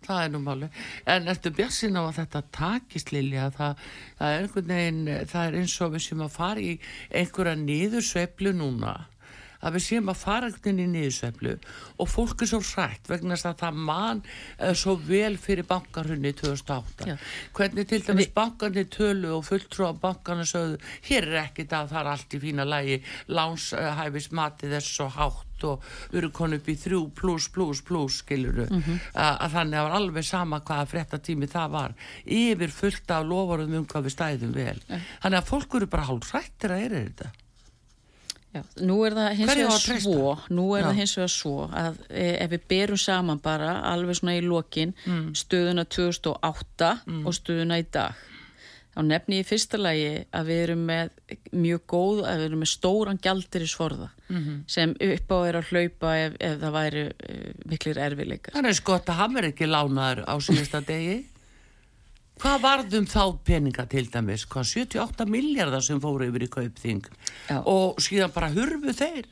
[0.05, 0.69] það er nú máli,
[1.09, 3.49] en ertu bjassin á að þetta takist Lilja?
[3.55, 3.83] Það,
[4.19, 6.73] það er einhvern veginn, það er eins og við sem að fara í
[7.21, 8.95] einhverja niðursveiflu núna
[9.61, 11.55] að við séum að fara einhvern veginn í niðursveiflu
[11.97, 14.23] og fólk er svo rætt vegna þess að það mann
[14.69, 17.15] er svo vel fyrir bankarhunni 2008 Já.
[17.57, 18.35] hvernig til dæmis Vi...
[18.37, 20.79] bankarni tölu og fulltrú á bankarna sögðu
[21.09, 23.01] hér er ekkit að það er allt í fína lægi
[23.33, 25.81] lánshæfis matið er svo hátt og
[26.11, 28.99] við erum konið upp í þrjú pluss, pluss, pluss, skiluru mm -hmm.
[29.17, 31.95] að þannig að það var alveg sama hvaða frettatími það var
[32.25, 35.01] yfir fullt af lofarum um hvað við stæðum vel mm.
[35.23, 37.31] þannig að fólk eru bara hálf rættir að er þetta
[38.55, 40.87] Já, nú er það hins vegar svo nú er Já.
[40.87, 44.95] það hins vegar svo að e, ef við berum saman bara alveg svona í lokin
[45.03, 45.27] mm.
[45.35, 47.21] stöðuna 2008 mm.
[47.27, 48.25] og stöðuna í dag
[48.97, 51.11] þá nefni ég í fyrsta lagi að við erum með
[51.53, 54.59] mjög góð, að við erum með stóran gjaldir í svorða mm -hmm.
[54.73, 58.55] sem upp á er að hlaupa ef, ef það væri uh, miklir erfileikar.
[58.57, 61.19] Það er skott að hann er ekki lánaður á síðasta degi.
[62.37, 64.45] Hvað varðum þá peninga til dæmis?
[64.49, 67.05] Hvað 78 miljardar sem fóru yfir í kaupþing
[67.49, 67.59] Já.
[67.63, 69.29] og síðan bara hurfu þeir?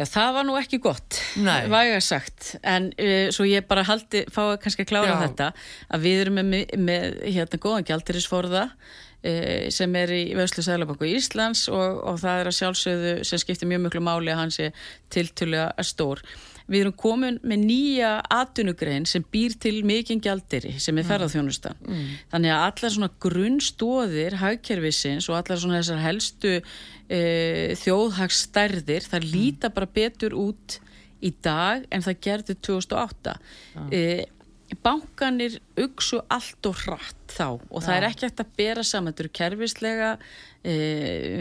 [0.00, 4.56] Já, það var nú ekki gott, væga sagt, en uh, svo ég bara haldi, fá
[4.62, 5.20] kannski að klára Já.
[5.26, 5.48] þetta,
[5.92, 11.66] að við erum með, með hérna góðan gældirisforða uh, sem er í Vöslu Sælabanku Íslands
[11.68, 15.68] og, og það er að sjálfsögðu sem skiptir mjög mjög máli að hans er tiltulega
[15.84, 16.24] stór
[16.70, 21.10] við erum komin með nýja atvinnugrein sem býr til mikinn gjaldiri sem er mm.
[21.10, 22.04] ferðarþjónustan mm.
[22.32, 27.20] þannig að allar svona grunnstóðir hagkerfisins og allar svona þessar helstu e,
[27.82, 29.32] þjóðhagsstærðir það mm.
[29.34, 30.78] líta bara betur út
[31.20, 33.90] í dag en það gerði 2008 ah.
[33.92, 34.04] e,
[34.84, 37.96] bankanir uksu allt og hratt þá og það ja.
[37.96, 40.10] er ekki hægt að bera saman þetta eru kerfislega
[40.62, 40.74] e,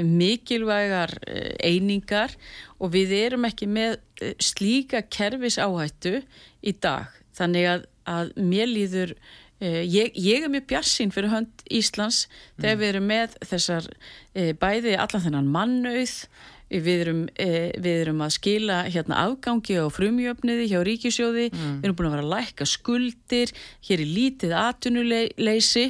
[0.05, 2.35] mikilvægar e, einingar
[2.79, 6.19] og við erum ekki með e, slíka kerfisáhættu
[6.61, 9.15] í dag þannig að, að mér líður
[9.59, 12.61] e, ég, ég er mjög bjarsinn fyrir hönd Íslands mm.
[12.61, 13.91] þegar við erum með þessar
[14.33, 16.15] e, bæði allan þennan mannauð
[16.69, 21.79] Við erum, eh, við erum að skila hérna afgangi á frumjöfniði hjá ríkisjóði, mm.
[21.79, 23.53] við erum búin að vera að lækka skuldir,
[23.87, 25.87] hér er lítið atunuleysi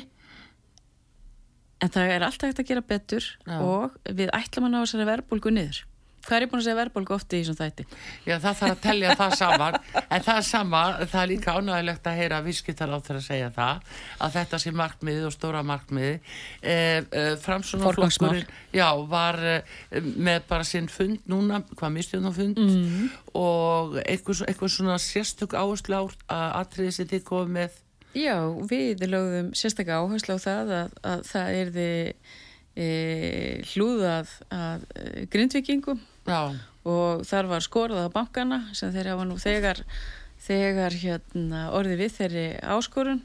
[1.80, 3.60] en það er alltaf hægt að gera betur Já.
[3.60, 5.84] og við ætlum að ná þessari verbulgu niður.
[6.30, 7.84] Hvað er búin að segja verðbólgu ofti í þessum þætti?
[8.28, 12.10] Já það þarf að tellja það saman en það er sama, það er líka ánægilegt
[12.10, 16.36] að heyra vískittar á þeirra að segja það að þetta sé markmiðið og stóra markmiðið.
[16.62, 19.56] E, e, Framsunarflokkurinn já var e,
[20.06, 22.76] með bara sinn fund núna, hvað mistjóðum fund mm.
[22.76, 23.16] -hmm.
[23.42, 26.06] og eitthvað, eitthvað svona sérstök áherslu á
[26.62, 27.82] aðtriðið sem þið komið með?
[28.18, 28.38] Já,
[28.70, 32.38] við lögðum sérstaklega áherslu á það að, að það er þið
[33.74, 34.86] hlúðað að
[35.34, 36.00] grindvikingum
[36.30, 36.42] Já.
[36.90, 39.84] og þar var skorað á bankana sem þeir hafa nú þegar,
[40.46, 43.24] þegar hérna, orðið við þeirri áskorun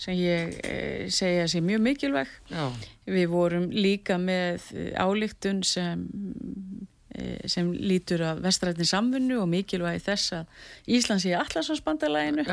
[0.00, 0.76] sem ég e,
[1.12, 2.70] segja sé mjög mikilvæg Já.
[3.04, 6.06] við vorum líka með álíktun sem
[7.12, 10.64] e, sem lítur af vestrættin samfunnu og mikilvægi þess að
[10.96, 12.46] Íslands í allarsvarsbandalæginu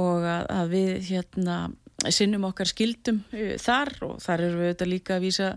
[0.00, 1.60] og að, að við hérna
[2.08, 5.50] sinnum okkar skildum e, þar og þar eru við auðvitað líka að vísa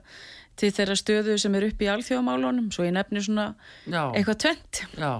[0.59, 3.53] til þeirra stöðu sem er upp í alþjóðamálunum svo ég nefnir svona
[3.85, 4.11] Já.
[4.13, 5.13] eitthvað tvent Já,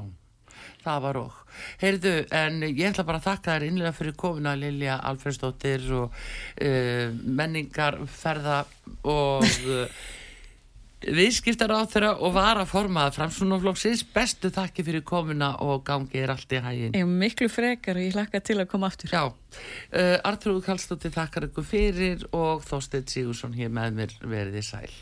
[0.83, 1.43] það var okk
[1.81, 7.13] Heyrðu, en ég ætla bara að þakka þér innlega fyrir komuna Lilja Alfredsdóttir og uh,
[7.13, 8.63] menningarferða
[9.11, 10.03] og uh,
[11.03, 14.05] viðskiptar á þeirra og var að formaða framsunaflóksins.
[14.15, 16.95] Bestu þakki fyrir komuna og gangi er allt í hægin.
[16.95, 19.13] Ég er miklu frekar og ég hlakka til að koma aftur.
[19.13, 24.93] Já, uh, Artrúð Kallstóttir þakkar ykkur fyrir og Þósteinn Sigursson hér með mér veriði sæl.